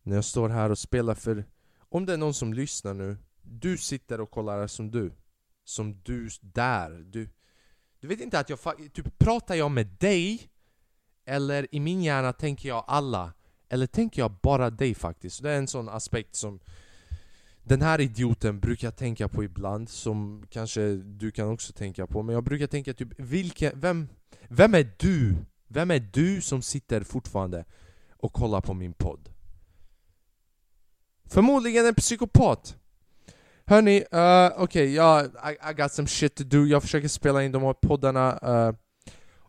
När 0.03 0.14
jag 0.14 0.24
står 0.24 0.48
här 0.48 0.70
och 0.70 0.79
spelar 0.79 1.14
för 1.14 1.44
Om 1.79 2.07
det 2.07 2.12
är 2.12 2.16
någon 2.16 2.35
som 2.35 2.55
lyssnar 2.55 2.94
nu 2.94 3.16
Du 3.42 3.79
sitter 3.79 4.20
och 4.20 4.31
kollar 4.31 4.66
som 4.66 4.90
du 4.90 5.12
Som 5.64 6.01
du 6.03 6.29
där 6.40 6.90
Du, 6.90 7.29
du 8.01 8.09
vet 8.09 8.20
inte 8.20 8.38
att 8.38 8.51
jag 8.51 8.59
typ 8.92 9.18
pratar 9.18 9.55
jag 9.55 9.70
med 9.70 9.87
dig 9.87 10.51
Eller 11.24 11.74
i 11.74 11.81
min 11.81 12.03
hjärna 12.03 12.33
tänker 12.33 12.68
jag 12.68 12.85
alla 12.87 13.33
Eller 13.68 13.87
tänker 13.87 14.22
jag 14.22 14.33
bara 14.42 14.70
dig 14.70 14.94
faktiskt? 14.94 15.42
Det 15.42 15.51
är 15.51 15.59
en 15.59 15.68
sån 15.68 15.88
aspekt 15.88 16.35
som 16.35 16.61
den 17.68 17.83
här 17.83 18.01
idioten 18.01 18.61
brukar 18.61 18.87
jag 18.87 18.96
tänka 18.96 19.29
på 19.29 19.44
ibland, 19.44 19.88
som 19.88 20.46
kanske 20.51 20.94
du 20.94 21.31
kan 21.31 21.48
också 21.48 21.72
tänka 21.72 22.07
på 22.07 22.22
Men 22.22 22.35
jag 22.35 22.44
brukar 22.44 22.66
tänka 22.66 22.94
typ, 22.94 23.09
vilken, 23.16 23.81
vem, 23.81 24.09
vem 24.48 24.74
är 24.74 24.90
du? 24.98 25.37
Vem 25.68 25.90
är 25.90 26.00
du 26.12 26.40
som 26.40 26.62
sitter 26.62 27.00
fortfarande 27.00 27.64
och 28.16 28.33
kollar 28.33 28.61
på 28.61 28.74
min 28.74 28.92
podd? 28.92 29.28
Förmodligen 31.24 31.87
en 31.87 31.94
psykopat. 31.94 32.76
Hörni, 33.64 33.98
uh, 34.00 34.62
okej, 34.62 34.62
okay, 34.62 34.87
yeah, 34.87 35.24
I, 35.24 35.70
I, 35.70 35.74
got 35.74 35.92
some 35.92 36.09
shit 36.09 36.35
to 36.35 36.44
do, 36.44 36.66
jag 36.66 36.83
försöker 36.83 37.09
spela 37.09 37.42
in 37.42 37.52
de 37.52 37.62
här 37.62 37.72
poddarna 37.72 38.38
uh, 38.68 38.74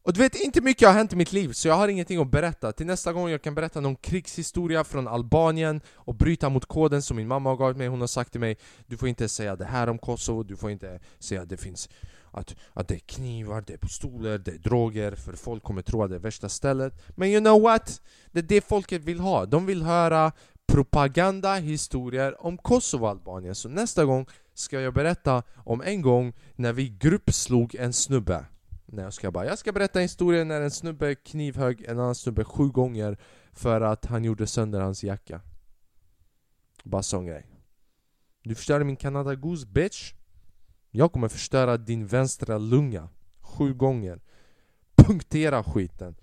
Och 0.10 0.14
du 0.14 0.20
vet, 0.20 0.36
inte 0.36 0.62
mycket 0.62 0.88
har 0.88 0.96
hänt 0.96 1.14
i 1.14 1.16
mitt 1.16 1.34
liv, 1.34 1.52
så 1.52 1.68
jag 1.68 1.76
har 1.76 1.88
ingenting 1.88 2.22
att 2.22 2.32
berätta. 2.32 2.72
Till 2.72 2.86
nästa 2.86 3.14
gång 3.14 3.30
jag 3.30 3.42
kan 3.42 3.56
berätta 3.56 3.82
någon 3.82 3.96
krigshistoria 3.96 4.84
från 4.84 5.08
Albanien 5.08 5.82
och 5.94 6.16
bryta 6.16 6.50
mot 6.50 6.66
koden 6.66 7.02
som 7.02 7.18
min 7.18 7.28
mamma 7.28 7.50
har 7.50 7.58
gav 7.58 7.78
mig. 7.78 7.88
Hon 7.88 8.00
har 8.00 8.08
sagt 8.08 8.32
till 8.32 8.42
mig 8.42 8.58
Du 8.88 8.98
får 8.98 9.10
inte 9.10 9.30
säga 9.30 9.56
det 9.56 9.66
här 9.66 9.90
om 9.90 9.98
Kosovo, 9.98 10.44
du 10.44 10.58
får 10.58 10.72
inte 10.72 11.00
säga 11.20 11.42
att 11.42 11.50
det 11.50 11.58
finns 11.58 11.90
att, 12.32 12.56
att 12.74 12.88
det 12.88 12.96
är 12.96 13.00
knivar, 13.00 13.64
det 13.68 13.74
är 13.74 13.78
pistoler, 13.78 14.38
det 14.38 14.52
är 14.52 14.58
droger 14.58 15.12
För 15.12 15.34
folk 15.34 15.64
kommer 15.64 15.82
tro 15.82 16.04
att 16.04 16.10
det 16.10 16.16
är 16.16 16.20
värsta 16.20 16.50
stället. 16.50 16.94
Men 17.16 17.30
you 17.30 17.42
know 17.42 17.62
what? 17.62 18.02
Det 18.32 18.40
är 18.40 18.44
det 18.44 18.62
folket 18.62 19.04
vill 19.04 19.20
ha, 19.20 19.46
de 19.46 19.66
vill 19.66 19.84
höra 19.84 20.32
propagandahistorier 20.68 22.46
om 22.46 22.58
Kosovo-Albanien 22.58 23.56
Så 23.56 23.70
nästa 23.70 24.06
gång 24.06 24.26
ska 24.54 24.80
jag 24.80 24.94
berätta 24.94 25.44
om 25.56 25.82
en 25.82 26.02
gång 26.02 26.34
när 26.56 26.74
vi 26.74 26.90
gruppslog 26.90 27.76
en 27.76 27.94
snubbe. 27.94 28.46
Nej 28.86 29.04
jag 29.04 29.14
ska 29.14 29.32
bara, 29.32 29.46
jag 29.46 29.58
ska 29.58 29.72
berätta 29.72 30.00
historien 30.00 30.48
när 30.48 30.62
en 30.62 30.72
snubbe 30.72 31.16
knivhögg 31.16 31.84
en 31.88 32.00
annan 32.00 32.16
snubbe 32.16 32.44
sju 32.44 32.70
gånger 32.70 33.18
För 33.52 33.82
att 33.82 34.06
han 34.06 34.24
gjorde 34.24 34.48
sönder 34.48 34.80
hans 34.80 35.04
jacka. 35.04 35.42
Bara 36.84 37.04
sån 37.04 37.26
grej. 37.26 37.46
Du 38.44 38.56
förstörde 38.56 38.86
min 38.86 38.96
Canada 38.96 39.36
Goose 39.36 39.68
bitch. 39.68 40.14
Jag 40.92 41.12
kommer 41.12 41.28
förstöra 41.28 41.78
din 41.78 42.08
vänstra 42.08 42.58
lunga 42.58 43.10
Sju 43.42 43.74
gånger. 43.74 44.20
Punktera 44.96 45.64
skiten. 45.64 46.16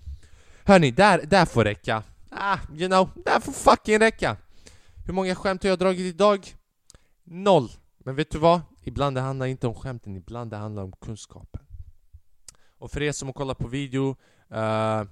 Hörni, 0.64 0.90
där, 0.90 1.26
där 1.26 1.46
får 1.46 1.64
räcka. 1.64 2.02
Ah, 2.31 2.59
you 2.74 2.88
know, 2.88 3.09
det 3.24 3.40
får 3.40 3.52
fucking 3.52 3.98
räcka. 3.98 4.37
Hur 5.07 5.12
många 5.12 5.35
skämt 5.35 5.62
har 5.62 5.70
jag 5.70 5.79
dragit 5.79 6.14
idag? 6.14 6.55
Noll. 7.24 7.70
Men 7.98 8.16
vet 8.16 8.31
du 8.31 8.38
vad? 8.38 8.61
Ibland 8.83 9.16
det 9.16 9.20
handlar 9.20 9.46
inte 9.46 9.66
om 9.66 9.74
skämten, 9.74 10.16
ibland 10.16 10.50
det 10.50 10.57
handlar 10.57 10.83
om 10.83 10.92
kunskapen. 10.92 11.62
Och 12.79 12.90
för 12.90 13.02
er 13.02 13.12
som 13.12 13.29
har 13.29 13.33
kollat 13.33 13.59
på 13.59 13.68
video 13.68 14.16
uh, 14.52 15.02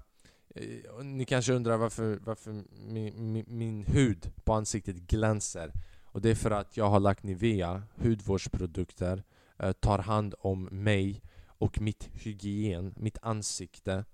Ni 1.03 1.25
kanske 1.25 1.53
undrar 1.53 1.77
varför, 1.77 2.19
varför 2.23 2.65
min, 2.71 3.33
min, 3.33 3.45
min 3.49 3.85
hud 3.85 4.33
på 4.45 4.53
ansiktet 4.53 4.97
glänser. 4.97 5.73
Och 6.05 6.21
det 6.21 6.31
är 6.31 6.35
för 6.35 6.51
att 6.51 6.77
jag 6.77 6.91
har 6.91 7.01
lagt 7.01 7.23
Nivea 7.23 7.83
hudvårdsprodukter 7.97 9.17
uh, 9.17 9.23
Eh, 9.59 9.73
tar 9.73 9.99
hand 9.99 10.35
om 10.39 10.69
mig 10.73 11.23
och 11.47 11.81
mitt 11.81 12.11
hygien, 12.13 12.95
mitt 12.97 13.19
ansikte 13.23 14.05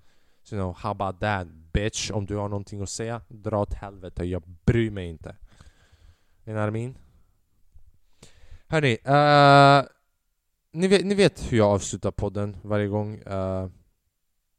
So 0.42 0.56
you 0.56 0.62
know, 0.62 0.72
how 0.72 0.90
about 0.90 1.20
that 1.20 1.46
bitch? 1.72 2.10
Om 2.10 2.26
du 2.26 2.36
har 2.36 2.48
någonting 2.48 2.82
att 2.82 2.90
säga, 2.90 3.22
dra 3.28 3.60
åt 3.60 3.74
helvete. 3.74 4.24
Jag 4.24 4.42
bryr 4.64 4.90
mig 4.90 5.08
inte. 5.08 5.36
You 6.44 6.54
know 6.54 6.56
what 6.56 6.68
I 6.68 6.72
mean? 6.72 6.98
Hörni, 8.66 8.92
uh, 8.92 9.88
ni, 10.72 10.88
vet, 10.88 11.04
ni 11.04 11.14
vet 11.14 11.52
hur 11.52 11.58
jag 11.58 11.68
avslutar 11.68 12.10
podden 12.10 12.56
varje 12.62 12.86
gång. 12.86 13.18
Uh, 13.22 13.68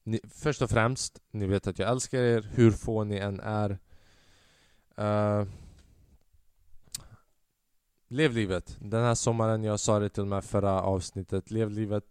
ni, 0.03 0.19
först 0.29 0.61
och 0.61 0.69
främst, 0.69 1.21
ni 1.31 1.45
vet 1.45 1.67
att 1.67 1.79
jag 1.79 1.89
älskar 1.89 2.19
er, 2.19 2.49
hur 2.53 2.71
få 2.71 3.03
ni 3.03 3.17
än 3.17 3.39
är. 3.39 3.69
Uh, 4.99 5.47
lev 8.11 8.33
livet. 8.33 8.77
Den 8.79 9.03
här 9.03 9.15
sommaren, 9.15 9.63
jag 9.63 9.79
sa 9.79 9.99
det 9.99 10.09
till 10.09 10.21
och 10.21 10.27
med 10.27 10.43
förra 10.43 10.81
avsnittet, 10.81 11.51
lev 11.51 11.69
livet. 11.69 12.03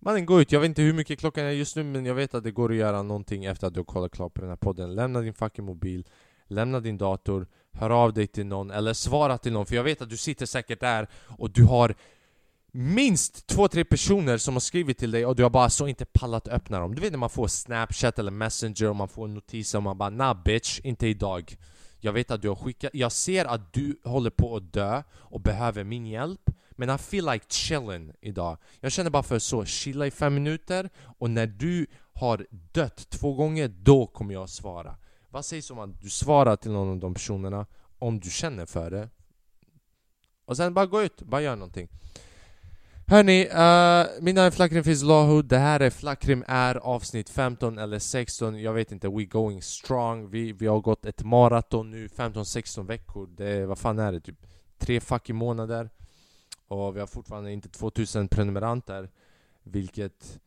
Mannen 0.00 0.26
gå 0.26 0.40
ut, 0.40 0.52
jag 0.52 0.60
vet 0.60 0.68
inte 0.68 0.82
hur 0.82 0.92
mycket 0.92 1.18
klockan 1.18 1.44
är 1.44 1.50
just 1.50 1.76
nu 1.76 1.82
men 1.82 2.06
jag 2.06 2.14
vet 2.14 2.34
att 2.34 2.44
det 2.44 2.50
går 2.50 2.70
att 2.70 2.76
göra 2.76 3.02
någonting 3.02 3.44
efter 3.44 3.66
att 3.66 3.74
du 3.74 3.80
har 3.80 3.84
kollat 3.84 4.12
klart 4.12 4.34
på 4.34 4.40
den 4.40 4.50
här 4.50 4.56
podden. 4.56 4.94
Lämna 4.94 5.20
din 5.20 5.34
fucking 5.34 5.64
mobil, 5.64 6.06
lämna 6.46 6.80
din 6.80 6.98
dator, 6.98 7.46
hör 7.72 7.90
av 7.90 8.12
dig 8.12 8.26
till 8.26 8.46
någon 8.46 8.70
eller 8.70 8.92
svara 8.92 9.38
till 9.38 9.52
någon 9.52 9.66
för 9.66 9.76
jag 9.76 9.84
vet 9.84 10.02
att 10.02 10.10
du 10.10 10.16
sitter 10.16 10.46
säkert 10.46 10.80
där 10.80 11.08
och 11.38 11.50
du 11.50 11.64
har 11.64 11.94
minst 12.72 13.46
två, 13.46 13.68
tre 13.68 13.84
personer 13.84 14.38
som 14.38 14.54
har 14.54 14.60
skrivit 14.60 14.98
till 14.98 15.10
dig 15.10 15.26
och 15.26 15.36
du 15.36 15.42
har 15.42 15.50
bara 15.50 15.70
så 15.70 15.86
inte 15.86 16.04
pallat 16.04 16.48
öppna 16.48 16.80
dem. 16.80 16.94
Du 16.94 17.00
vet 17.00 17.10
när 17.12 17.18
man 17.18 17.30
får 17.30 17.48
snapchat 17.48 18.18
eller 18.18 18.30
messenger 18.30 18.88
och 18.88 18.96
man 18.96 19.08
får 19.08 19.24
en 19.24 19.34
notis 19.34 19.74
och 19.74 19.82
man 19.82 19.98
bara 19.98 20.10
Nah 20.10 20.42
bitch, 20.44 20.80
inte 20.84 21.06
idag. 21.06 21.56
Jag 22.00 22.12
vet 22.12 22.30
att 22.30 22.42
du 22.42 22.48
har 22.48 22.56
skickat, 22.56 22.90
jag 22.94 23.12
ser 23.12 23.44
att 23.44 23.72
du 23.72 24.00
håller 24.04 24.30
på 24.30 24.56
att 24.56 24.72
dö 24.72 25.02
och 25.12 25.40
behöver 25.40 25.84
min 25.84 26.06
hjälp 26.06 26.50
men 26.70 26.90
I 26.90 26.98
feel 26.98 27.26
like 27.26 27.44
chilling 27.48 28.12
idag. 28.20 28.58
Jag 28.80 28.92
känner 28.92 29.10
bara 29.10 29.22
för 29.22 29.38
så, 29.38 29.64
chilla 29.64 30.06
i 30.06 30.10
fem 30.10 30.34
minuter 30.34 30.90
och 31.18 31.30
när 31.30 31.46
du 31.46 31.86
har 32.12 32.46
dött 32.50 33.10
två 33.10 33.34
gånger, 33.34 33.68
då 33.68 34.06
kommer 34.06 34.34
jag 34.34 34.48
svara. 34.48 34.96
Vad 35.28 35.44
sägs 35.44 35.70
om 35.70 35.78
att 35.78 36.00
du 36.00 36.10
svarar 36.10 36.56
till 36.56 36.70
någon 36.70 36.90
av 36.90 36.98
de 36.98 37.14
personerna 37.14 37.66
om 37.98 38.20
du 38.20 38.30
känner 38.30 38.66
för 38.66 38.90
det? 38.90 39.08
Och 40.44 40.56
sen 40.56 40.74
bara 40.74 40.86
gå 40.86 41.02
ut, 41.02 41.22
bara 41.22 41.42
gör 41.42 41.56
någonting. 41.56 41.88
Hörni, 43.10 43.40
eh, 43.40 44.16
uh, 44.16 44.22
mitt 44.22 44.34
namn 44.34 44.46
är 44.46 44.50
Flakrim 44.50 44.84
Fizlahu, 44.84 45.42
det 45.42 45.58
här 45.58 45.80
är 45.80 45.90
Flakrim 45.90 46.44
är 46.46 46.74
avsnitt 46.74 47.30
15 47.30 47.78
eller 47.78 47.98
16, 47.98 48.60
jag 48.60 48.72
vet 48.72 48.92
inte, 48.92 49.08
we 49.08 49.24
going 49.24 49.62
strong 49.62 50.30
Vi, 50.30 50.52
vi 50.52 50.66
har 50.66 50.80
gått 50.80 51.06
ett 51.06 51.24
maraton 51.24 51.90
nu, 51.90 52.06
15-16 52.06 52.86
veckor, 52.86 53.28
det, 53.36 53.66
vad 53.66 53.78
fan 53.78 53.98
är 53.98 54.12
det? 54.12 54.20
Typ 54.20 54.46
tre 54.78 55.00
fucking 55.00 55.36
månader 55.36 55.90
och 56.68 56.96
vi 56.96 57.00
har 57.00 57.06
fortfarande 57.06 57.52
inte 57.52 57.68
2000 57.68 58.28
prenumeranter 58.28 59.10
Vilket 59.62 60.40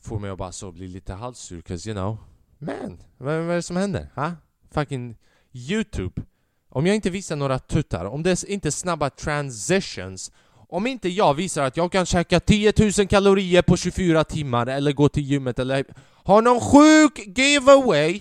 får 0.00 0.18
mig 0.18 0.30
att 0.30 0.38
bara 0.38 0.52
så 0.52 0.72
bli 0.72 0.88
lite 0.88 1.14
halssur, 1.14 1.62
'cause 1.62 1.90
you 1.90 1.94
know 1.94 2.18
Man, 2.58 3.02
vad, 3.18 3.34
vad 3.34 3.50
är 3.50 3.54
det 3.54 3.62
som 3.62 3.76
händer? 3.76 4.08
Ha? 4.14 4.32
Fucking 4.70 5.16
Youtube 5.52 6.22
Om 6.68 6.86
jag 6.86 6.96
inte 6.96 7.10
visar 7.10 7.36
några 7.36 7.58
tuttar, 7.58 8.04
om 8.04 8.22
det 8.22 8.30
är 8.30 8.50
inte 8.50 8.72
snabba 8.72 9.10
transitions 9.10 10.32
om 10.72 10.86
inte 10.86 11.08
jag 11.08 11.34
visar 11.34 11.62
att 11.62 11.76
jag 11.76 11.92
kan 11.92 12.06
käka 12.06 12.40
10 12.40 12.72
000 12.98 13.08
kalorier 13.08 13.62
på 13.62 13.76
24 13.76 14.24
timmar 14.24 14.66
eller 14.66 14.92
gå 14.92 15.08
till 15.08 15.22
gymmet 15.22 15.58
eller 15.58 15.84
ha 16.24 16.40
någon 16.40 16.60
sjuk 16.60 17.38
giveaway 17.38 18.20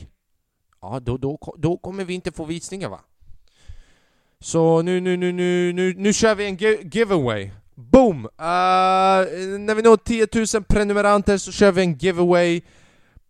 Ja, 0.81 0.99
då, 0.99 1.17
då, 1.17 1.55
då 1.57 1.77
kommer 1.77 2.05
vi 2.05 2.13
inte 2.13 2.31
få 2.31 2.45
visningar 2.45 2.89
va? 2.89 2.99
Så 4.39 4.81
nu, 4.81 4.99
nu, 4.99 5.17
nu, 5.17 5.31
nu, 5.31 5.73
nu, 5.73 5.93
nu 5.97 6.13
kör 6.13 6.35
vi 6.35 6.45
en 6.45 6.57
giveaway! 6.89 7.51
Boom! 7.75 8.25
Uh, 8.25 8.29
när 9.59 9.75
vi 9.75 9.81
når 9.81 9.97
10 9.97 10.27
000 10.53 10.63
prenumeranter 10.63 11.37
så 11.37 11.51
kör 11.51 11.71
vi 11.71 11.81
en 11.81 11.97
giveaway 11.97 12.61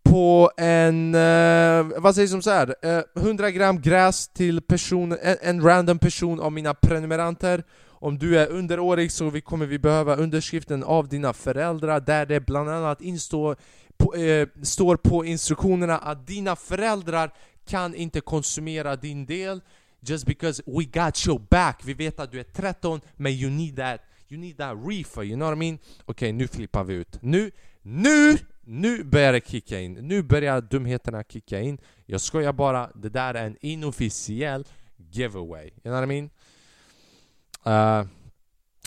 på 0.02 0.50
en, 0.56 1.14
uh, 1.14 2.00
vad 2.00 2.14
sägs 2.14 2.34
om 2.34 2.42
så 2.42 2.50
här? 2.50 2.74
Eh, 2.82 2.96
uh, 2.96 3.02
100 3.16 3.50
gram 3.50 3.80
gräs 3.80 4.28
till 4.28 4.60
person, 4.60 5.12
en, 5.22 5.36
en, 5.42 5.62
random 5.62 5.98
person 5.98 6.40
av 6.40 6.52
mina 6.52 6.74
prenumeranter 6.74 7.64
om 8.02 8.18
du 8.18 8.38
är 8.38 8.50
underårig 8.50 9.12
så 9.12 9.30
vi 9.30 9.40
kommer 9.40 9.66
vi 9.66 9.78
behöva 9.78 10.16
underskriften 10.16 10.84
av 10.84 11.08
dina 11.08 11.32
föräldrar 11.32 12.00
där 12.00 12.26
det 12.26 12.40
bland 12.40 12.70
annat 12.70 13.00
instår 13.00 13.56
på, 13.96 14.14
eh, 14.14 14.48
står 14.62 14.96
på 14.96 15.24
instruktionerna 15.24 15.98
att 15.98 16.26
dina 16.26 16.56
föräldrar 16.56 17.32
kan 17.66 17.94
inte 17.94 18.20
konsumera 18.20 18.96
din 18.96 19.26
del 19.26 19.60
Just 20.04 20.26
because 20.26 20.62
we 20.66 20.84
got 20.84 21.26
your 21.26 21.38
back. 21.50 21.80
Vi 21.84 21.94
vet 21.94 22.20
att 22.20 22.32
du 22.32 22.40
är 22.40 22.44
13, 22.44 23.00
men 23.16 23.32
you 23.32 23.50
need 23.50 23.76
that, 23.76 24.00
you 24.28 24.40
need 24.40 24.56
that 24.56 24.76
reefer, 24.86 25.22
you 25.22 25.36
know 25.36 25.48
what 25.48 25.56
I 25.56 25.58
mean? 25.58 25.74
Okej, 25.74 26.04
okay, 26.06 26.32
nu 26.32 26.48
flippar 26.48 26.84
vi 26.84 26.94
ut. 26.94 27.22
Nu, 27.22 27.50
nu, 27.82 28.38
nu 28.60 29.04
börjar 29.04 29.32
det 29.32 29.48
kicka 29.48 29.80
in. 29.80 29.92
Nu 29.92 30.22
börjar 30.22 30.60
dumheterna 30.60 31.24
kicka 31.24 31.60
in. 31.60 31.78
Jag 32.06 32.20
skojar 32.20 32.52
bara, 32.52 32.90
det 32.94 33.08
där 33.08 33.34
är 33.34 33.46
en 33.46 33.56
inofficiell 33.60 34.64
giveaway. 34.96 35.64
You 35.64 35.80
know 35.82 35.94
what 35.94 36.04
I 36.04 36.06
mean? 36.06 36.30
Uh, 37.66 38.06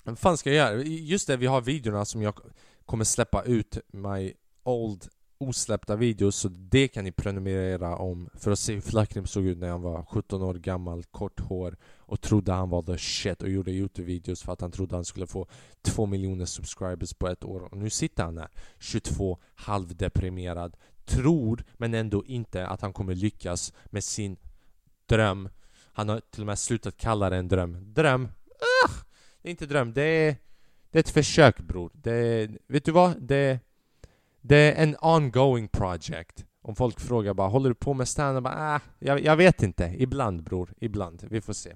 vad 0.03 0.19
fan 0.19 0.37
ska 0.37 0.53
jag 0.53 0.71
göra? 0.71 0.83
Just 0.83 1.27
det, 1.27 1.37
vi 1.37 1.45
har 1.45 1.61
videorna 1.61 2.05
som 2.05 2.21
jag 2.21 2.39
kommer 2.85 3.03
släppa 3.03 3.43
ut 3.43 3.77
My 3.91 4.33
old 4.63 5.07
osläppta 5.37 5.95
videos 5.95 6.35
så 6.35 6.47
det 6.49 6.87
kan 6.87 7.03
ni 7.03 7.11
prenumerera 7.11 7.95
om 7.97 8.29
för 8.33 8.51
att 8.51 8.59
se 8.59 8.73
hur 8.73 8.81
Flakrim 8.81 9.25
såg 9.25 9.45
ut 9.45 9.57
när 9.57 9.69
han 9.69 9.81
var 9.81 10.03
17 10.03 10.41
år 10.41 10.53
gammal, 10.53 11.03
kort 11.03 11.39
hår 11.39 11.77
och 11.97 12.21
trodde 12.21 12.51
han 12.51 12.69
var 12.69 12.81
the 12.81 12.97
shit 12.97 13.41
och 13.41 13.49
gjorde 13.49 13.71
Youtube-videos 13.71 14.45
för 14.45 14.53
att 14.53 14.61
han 14.61 14.71
trodde 14.71 14.95
han 14.95 15.05
skulle 15.05 15.27
få 15.27 15.47
2 15.81 16.05
miljoner 16.05 16.45
subscribers 16.45 17.13
på 17.13 17.27
ett 17.27 17.43
år 17.43 17.59
och 17.59 17.77
nu 17.77 17.89
sitter 17.89 18.23
han 18.23 18.37
här, 18.37 18.49
22, 18.79 19.37
halvdeprimerad 19.55 20.77
tror, 21.05 21.63
men 21.73 21.93
ändå 21.93 22.25
inte 22.25 22.67
att 22.67 22.81
han 22.81 22.93
kommer 22.93 23.15
lyckas 23.15 23.73
med 23.85 24.03
sin 24.03 24.37
dröm 25.05 25.49
Han 25.93 26.09
har 26.09 26.19
till 26.19 26.41
och 26.41 26.47
med 26.47 26.59
slutat 26.59 26.97
kalla 26.97 27.29
det 27.29 27.37
en 27.37 27.47
dröm 27.47 27.93
Dröm? 27.93 28.27
Ah, 28.59 28.91
Det 29.41 29.49
är 29.49 29.51
inte 29.51 29.65
dröm, 29.65 29.93
det 29.93 30.01
är, 30.01 30.35
det 30.91 30.97
är 30.97 30.99
ett 30.99 31.09
försök 31.09 31.59
bror 31.59 31.91
det, 31.93 32.11
är, 32.11 32.57
Vet 32.67 32.85
du 32.85 32.91
vad? 32.91 33.21
Det 33.21 33.59
det 34.47 34.57
är 34.57 34.83
en 34.83 34.95
ongoing 35.01 35.67
project. 35.67 36.45
Om 36.61 36.75
folk 36.75 36.99
frågar 36.99 37.33
bara 37.33 37.47
'Håller 37.47 37.69
du 37.69 37.75
på 37.75 37.93
med 37.93 38.07
standup? 38.07 38.43
Bara, 38.43 38.75
ah, 38.75 38.79
jag, 38.99 39.19
jag 39.21 39.35
vet 39.35 39.63
inte. 39.63 39.95
Ibland 39.97 40.43
bror. 40.43 40.73
Ibland. 40.77 41.27
Vi 41.29 41.41
får 41.41 41.53
se. 41.53 41.75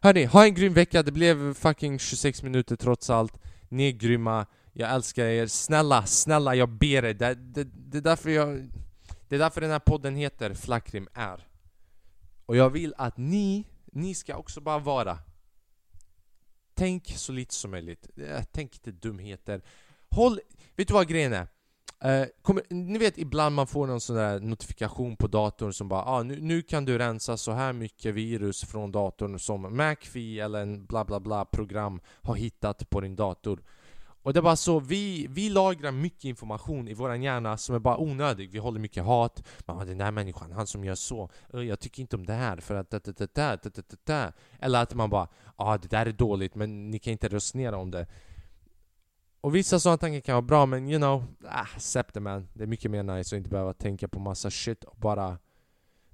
Hörni, 0.00 0.24
ha 0.24 0.44
en 0.44 0.54
grym 0.54 0.74
vecka. 0.74 1.02
Det 1.02 1.12
blev 1.12 1.54
fucking 1.54 1.98
26 1.98 2.42
minuter 2.42 2.76
trots 2.76 3.10
allt. 3.10 3.38
Ni 3.68 3.88
är 3.88 3.92
grymma. 3.92 4.46
Jag 4.72 4.94
älskar 4.94 5.24
er. 5.24 5.46
Snälla, 5.46 6.06
snälla 6.06 6.54
jag 6.54 6.68
ber 6.68 7.04
er. 7.04 7.14
Det, 7.14 7.34
det, 7.34 7.64
det, 7.64 7.98
är 7.98 8.02
därför 8.02 8.30
jag... 8.30 8.68
Det 9.28 9.34
är 9.34 9.38
därför 9.38 9.60
den 9.60 9.70
här 9.70 9.78
podden 9.78 10.16
heter 10.16 10.54
Flackrim 10.54 11.08
är. 11.14 11.46
Och 12.46 12.56
jag 12.56 12.70
vill 12.70 12.94
att 12.98 13.16
ni, 13.16 13.64
ni 13.84 14.14
ska 14.14 14.36
också 14.36 14.60
bara 14.60 14.78
vara. 14.78 15.18
Tänk 16.78 17.06
så 17.16 17.32
lite 17.32 17.54
som 17.54 17.70
möjligt. 17.70 18.08
Eh, 18.16 18.42
tänk 18.52 18.74
inte 18.74 18.90
dumheter. 18.90 19.62
Håll... 20.10 20.40
Vet 20.76 20.88
du 20.88 20.94
vad 20.94 21.08
grejen 21.08 21.32
är? 21.32 21.46
Uh, 22.04 22.26
kommer, 22.42 22.62
ni 22.68 22.98
vet 22.98 23.18
ibland 23.18 23.54
man 23.54 23.66
får 23.66 23.86
någon 23.86 24.00
sån 24.00 24.16
där 24.16 24.40
notifikation 24.40 25.16
på 25.16 25.26
datorn 25.26 25.72
som 25.72 25.88
bara 25.88 26.04
ah, 26.04 26.22
nu, 26.22 26.40
nu 26.40 26.62
kan 26.62 26.84
du 26.84 26.98
rensa 26.98 27.36
så 27.36 27.52
här 27.52 27.72
mycket 27.72 28.14
virus 28.14 28.64
från 28.64 28.92
datorn 28.92 29.38
som 29.38 29.62
McAfee 29.76 30.40
eller 30.40 30.62
en 30.62 30.86
bla 30.86 31.04
bla 31.04 31.20
bla 31.20 31.44
program 31.44 32.00
har 32.22 32.34
hittat 32.34 32.90
på 32.90 33.00
din 33.00 33.16
dator. 33.16 33.62
Och 34.26 34.32
det 34.32 34.40
är 34.40 34.42
bara 34.42 34.56
så, 34.56 34.80
vi, 34.80 35.26
vi 35.30 35.48
lagrar 35.48 35.92
mycket 35.92 36.24
information 36.24 36.88
i 36.88 36.94
våran 36.94 37.22
hjärna 37.22 37.56
som 37.56 37.74
är 37.74 37.78
bara 37.78 37.98
onödig. 37.98 38.50
Vi 38.50 38.58
håller 38.58 38.80
mycket 38.80 39.04
hat. 39.04 39.42
Man 39.66 39.86
den 39.86 39.98
där 39.98 40.10
människan, 40.10 40.52
han 40.52 40.66
som 40.66 40.84
gör 40.84 40.94
så. 40.94 41.30
Jag 41.52 41.80
tycker 41.80 42.00
inte 42.00 42.16
om 42.16 42.26
det 42.26 42.32
här 42.32 42.56
för 42.56 42.74
att... 42.74 42.90
Da, 42.90 43.00
da, 43.34 43.66
da, 44.04 44.32
Eller 44.60 44.82
att 44.82 44.94
man 44.94 45.10
bara, 45.10 45.28
ja 45.44 45.52
ah, 45.56 45.78
det 45.78 45.88
där 45.88 46.06
är 46.06 46.12
dåligt 46.12 46.54
men 46.54 46.90
ni 46.90 46.98
kan 46.98 47.12
inte 47.12 47.28
resonera 47.28 47.76
om 47.76 47.90
det. 47.90 48.06
Och 49.40 49.54
vissa 49.54 49.80
sådana 49.80 49.98
tankar 49.98 50.20
kan 50.20 50.34
vara 50.34 50.42
bra 50.42 50.66
men 50.66 50.88
you 50.88 50.98
know, 50.98 51.24
ah, 51.48 51.60
accept 51.60 52.14
det 52.14 52.20
man. 52.20 52.48
Det 52.54 52.62
är 52.62 52.66
mycket 52.66 52.90
mer 52.90 53.02
nice 53.02 53.36
att 53.36 53.38
inte 53.38 53.50
behöva 53.50 53.72
tänka 53.72 54.08
på 54.08 54.20
massa 54.20 54.50
shit 54.50 54.84
och 54.84 54.96
bara 54.96 55.38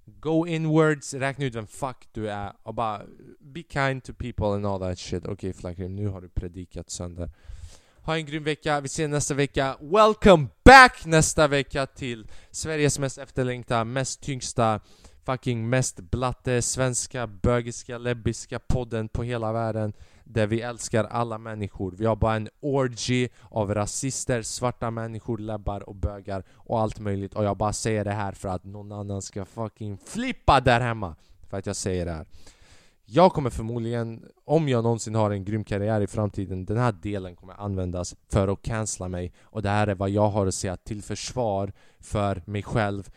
Go 0.05 0.47
inwards, 0.47 1.15
räkna 1.15 1.45
ut 1.45 1.55
vem 1.55 1.67
fuck 1.67 2.09
du 2.13 2.31
är 2.31 2.53
och 2.63 2.75
bara 2.75 3.03
Be 3.41 3.63
kind 3.63 4.05
to 4.05 4.13
people 4.15 4.47
and 4.47 4.67
all 4.67 4.81
that 4.81 4.99
shit. 4.99 5.23
Okej 5.23 5.33
okay, 5.33 5.53
Flackrim, 5.53 5.97
nu 5.97 6.09
har 6.09 6.21
du 6.21 6.29
predikat 6.29 6.91
sönder. 6.91 7.31
Ha 8.05 8.17
en 8.17 8.27
grym 8.27 8.45
vecka, 8.45 8.81
vi 8.81 8.87
ses 8.87 9.11
nästa 9.11 9.35
vecka. 9.35 9.77
Welcome 9.81 10.49
back 10.65 11.05
nästa 11.05 11.49
vecka 11.49 11.87
till 11.87 12.27
Sveriges 12.51 12.99
mest 12.99 13.19
efterlängta, 13.19 13.85
mest 13.85 14.21
tyngsta, 14.21 14.81
fucking 15.25 15.69
mest 15.69 16.01
blatte, 16.01 16.63
svenska, 16.63 17.27
bögiska, 17.27 17.99
lebbiska 17.99 18.59
podden 18.59 19.09
på 19.09 19.23
hela 19.23 19.53
världen. 19.53 19.93
Där 20.25 20.47
vi 20.47 20.61
älskar 20.61 21.05
alla 21.05 21.39
människor. 21.39 21.95
Vi 21.99 22.07
har 22.07 22.17
bara 22.17 22.35
en 22.35 22.49
orgy 22.61 23.29
av 23.51 23.75
rasister, 23.75 24.43
svarta 24.43 24.91
människor, 24.91 25.39
lebbar 25.39 25.89
och 25.89 25.97
bögar 25.97 26.45
och 26.51 26.81
allt 26.81 26.99
möjligt. 26.99 27.35
Och 27.35 27.45
jag 27.45 27.57
bara 27.57 27.73
säger 27.73 28.05
det 28.05 28.13
här 28.13 28.33
för 28.33 28.49
att 28.49 28.65
någon 28.65 28.93
annan 28.93 29.23
ska 29.23 29.45
fucking 29.45 29.99
flippa 30.07 30.61
där 30.61 30.81
hemma. 30.81 31.17
För 31.51 31.59
att 31.59 31.67
jag 31.67 31.77
säger 31.77 32.07
det 32.07 32.13
här. 32.13 32.27
Jag 33.05 33.33
kommer 33.33 33.51
förmodligen, 33.51 34.29
om 34.45 34.69
jag 34.69 34.85
någonsin 34.85 35.15
har 35.15 35.31
en 35.31 35.45
grym 35.45 35.65
karriär 35.65 36.01
i 36.01 36.07
framtiden, 36.07 36.65
den 36.65 36.77
här 36.77 36.93
delen 36.93 37.37
kommer 37.37 37.55
användas 37.55 38.17
för 38.29 38.49
att 38.49 38.63
cancella 38.63 39.09
mig. 39.09 39.33
Och 39.43 39.63
det 39.63 39.69
här 39.69 39.87
är 39.87 39.95
vad 39.95 40.11
jag 40.11 40.29
har 40.29 40.47
att 40.47 40.55
säga 40.55 40.77
till 40.77 41.03
försvar 41.03 41.73
för 42.01 42.43
mig 42.47 42.63
själv 42.63 43.11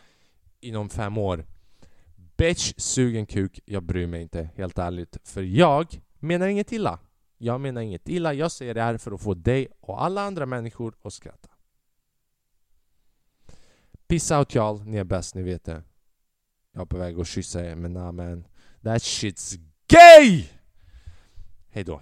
inom 0.60 0.88
fem 0.88 1.18
år. 1.18 1.44
Bitch, 2.36 2.74
sugen 2.76 3.26
kuk, 3.26 3.60
jag 3.64 3.82
bryr 3.82 4.06
mig 4.06 4.22
inte, 4.22 4.50
helt 4.56 4.78
ärligt. 4.78 5.18
För 5.24 5.42
jag 5.42 6.00
menar 6.18 6.46
inget 6.46 6.72
illa. 6.72 6.98
Jag 7.38 7.60
menar 7.60 7.80
inget 7.80 8.08
illa, 8.08 8.34
jag 8.34 8.52
säger 8.52 8.74
det 8.74 8.82
här 8.82 8.98
för 8.98 9.12
att 9.12 9.22
få 9.22 9.34
dig 9.34 9.68
och 9.80 10.04
alla 10.04 10.22
andra 10.22 10.46
människor 10.46 10.94
att 11.02 11.12
skratta. 11.12 11.48
Peace 14.06 14.38
out 14.38 14.54
y'all, 14.54 14.84
ni 14.84 14.96
är 14.96 15.04
bäst, 15.04 15.34
ni 15.34 15.42
vet 15.42 15.64
det. 15.64 15.82
Jag 16.72 16.82
är 16.82 16.86
på 16.86 16.96
väg 16.96 17.20
att 17.20 17.26
kyssa 17.26 17.64
er, 17.64 17.74
men 17.74 17.96
amen 17.96 18.30
man. 18.30 18.46
That 18.82 19.02
shit's 19.02 19.58
gay! 19.88 20.44
Hejdå. 21.70 22.00